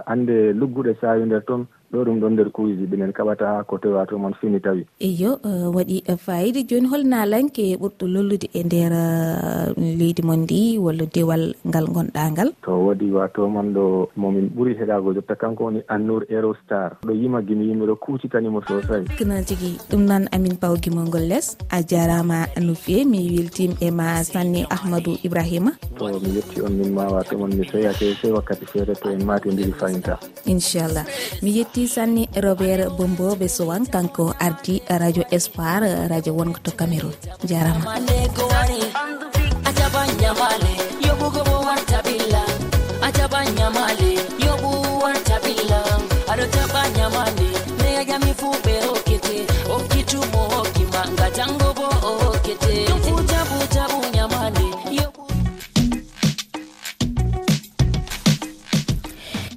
ande 0.06 0.52
lugguɗe 0.52 0.94
sawi 1.04 1.24
nder 1.28 1.44
toon 1.48 1.62
ɗo 1.94 2.04
ɗum 2.06 2.18
ɗon 2.20 2.32
nder 2.34 2.50
kuuji 2.50 2.86
minen 2.90 3.12
kaɓata 3.12 3.62
ko 3.68 3.78
tewatu 3.78 4.18
mon 4.18 4.34
fini 4.40 4.60
tawi. 4.60 4.82
Eyo 5.00 5.38
e, 5.44 5.50
waɗi 5.76 6.02
e, 6.06 6.16
fayida 6.16 6.60
joni 6.68 6.86
hol 6.90 7.04
nalanke 7.06 7.62
e 7.72 7.76
ɓurɗo 7.76 8.04
lollude 8.14 8.48
e 8.52 8.62
nder 8.66 8.92
leydi 9.78 10.22
mon 10.26 10.40
ndi 10.44 10.78
walla 10.78 11.06
dewal 11.14 11.54
ngal 11.68 11.86
gonɗa 11.94 12.30
ngal? 12.32 12.50
To 12.66 12.72
waɗi 12.86 13.10
wato 13.14 13.48
mon 13.48 13.68
ɗo 13.76 14.08
momin 14.16 14.50
ɓuuri 14.54 14.74
heɗago 14.78 15.14
jotta 15.14 15.34
kanko 15.36 15.64
woni 15.64 15.80
annour 15.88 16.22
aérostar 16.30 16.96
ɗo 17.06 17.12
yima 17.14 17.42
guimi 17.42 17.68
yimɓe 17.70 17.86
ɗo 17.86 17.96
kuucitanimo 18.02 18.60
sosai 18.66 19.04
kono 19.18 19.38
tigui 19.46 19.78
ɗum 19.90 20.02
noon 20.08 20.24
amin 20.34 20.56
paw 20.58 20.74
gimol 20.82 21.06
ngol 21.08 21.28
less 21.30 21.56
a 21.70 21.82
jarama 21.82 22.46
no 22.60 22.74
fewi 22.74 23.04
mi 23.04 23.20
weltim 23.36 23.72
e 23.80 23.90
ma 23.90 24.22
sanni 24.24 24.64
ahmadou 24.70 25.16
ibrahima. 25.22 25.72
To 25.98 26.08
mi 26.20 26.34
yetti 26.36 26.60
on 26.64 26.72
min 26.78 26.90
ma 26.94 27.06
wato 27.08 27.38
mon 27.38 27.54
mi 27.54 27.64
seyake 27.70 28.14
sey 28.20 28.32
wakkati 28.32 28.66
feere 28.66 28.94
to 28.94 29.10
en 29.10 29.22
matidiri 29.24 29.72
fayinta. 29.72 30.18
Inchallah. 30.46 31.04
Mi 31.42 31.50
yetti 31.58 31.83
sanni 31.88 32.28
robert 32.44 32.88
bombo 32.96 33.34
ɓe 33.40 33.46
sowan 33.48 33.84
kanko 33.86 34.34
ardi 34.46 34.82
radio 35.02 35.24
espoir 35.30 35.82
radio 36.12 36.32
wongo 36.38 36.58
to 36.64 36.70
cameron 36.78 37.14
jarama 37.48 37.84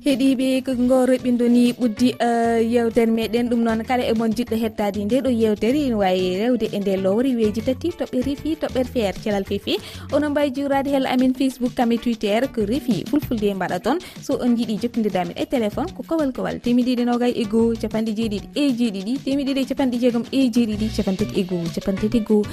heeɗiɓe 0.08 0.48
ngo 0.84 0.98
reɓɓindoni 1.12 1.63
ɓuddi 1.80 2.10
e, 2.28 2.30
yewtere 2.74 3.12
meɗen. 3.12 3.50
Ɗum 3.50 3.62
noon 3.67 3.84
kala 3.84 4.04
e 4.08 4.13
mon 4.20 4.32
jiɗɗo 4.32 4.56
hettade 4.63 5.00
nde 5.06 5.17
ɗo 5.26 5.30
yewtere 5.41 5.80
ene 5.88 5.96
wawi 6.02 6.28
rewde 6.39 6.67
e 6.76 6.80
nde 6.80 6.93
lowre 7.04 7.30
weji 7.39 7.62
tati 7.67 7.88
toɓɓe 8.00 8.17
reefi 8.28 8.50
toɓɓere 8.62 8.88
feere 8.93 9.17
calal 9.24 9.43
fefi 9.50 9.74
onon 10.15 10.32
mbawi 10.32 10.50
jurade 10.56 10.88
hel 10.93 11.06
amin 11.13 11.34
facebook 11.39 11.74
kam 11.76 11.91
e 11.91 11.98
twitter 11.98 12.48
ko 12.56 12.62
reefi 12.72 13.04
fulfulde 13.10 13.48
mbaɗa 13.58 13.78
toon. 13.84 13.98
So 14.26 14.39
on 14.43 14.56
jiiɗi 14.58 14.80
jokkodidamin 14.82 15.36
e 15.36 15.46
téléphone 15.46 15.91
ko 15.96 16.04
kowal 16.10 16.32
kowal 16.32 16.58
temedɗiɗi 16.63 17.04
nogay 17.10 17.34
e 17.41 17.43
goho 17.52 17.76
capanɗe 17.82 18.12
jeeɗiɗi 18.17 18.48
e 18.56 18.63
jeeɗiɗi 18.80 19.13
temedɗiɗi 19.26 19.62
e 19.63 19.67
capanɗe 19.70 19.98
jeegom 20.04 20.24
e 20.32 20.39
jeeɗiɗi 20.56 20.88
capantati 20.96 21.34
e 21.39 21.43
goho 21.43 21.67
capantati 21.76 22.17
e 22.17 22.24
goho 22.28 22.43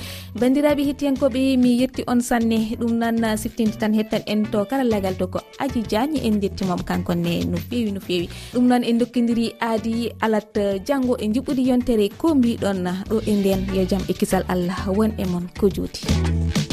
bandiraɓe 0.41 0.83
hettiyankoɓe 0.89 1.41
mi 1.63 1.71
yetti 1.81 2.03
on 2.07 2.21
sanne. 2.21 2.59
Ɗum 2.81 2.93
noon 2.99 3.37
siftinde 3.39 3.79
tan 3.79 3.95
hettan 3.95 4.23
en 4.27 4.43
to 4.51 4.65
karallagal 4.71 5.15
to 5.19 5.27
ko 5.27 5.39
aji 5.63 5.81
diagne 5.91 6.19
en 6.27 6.41
jettimamo 6.43 6.83
kankonne 6.83 7.44
no 7.51 7.59
fewi 7.59 7.93
no 7.93 8.01
fewi. 8.01 8.29
Ɗum 8.55 8.65
noon 8.69 8.85
en 8.85 8.99
dokkidiri 8.99 9.55
aadi 9.61 10.13
alat 10.21 10.57
eh, 10.57 10.81
janggo 10.87 11.17
e 11.19 11.27
jiɓɓudi 11.29 11.69
yontere 11.69 12.09
ko 12.21 12.35
mbiɗon 12.35 12.85
ɗo 13.09 13.17
e 13.27 13.33
nden 13.37 13.61
yo 13.77 13.85
jaam 13.91 14.03
e 14.09 14.13
kisal 14.13 14.45
allah 14.49 14.79
won 14.97 15.13
e 15.19 15.25
moon 15.25 15.47
ko 15.59 15.69
jooti 15.69 16.64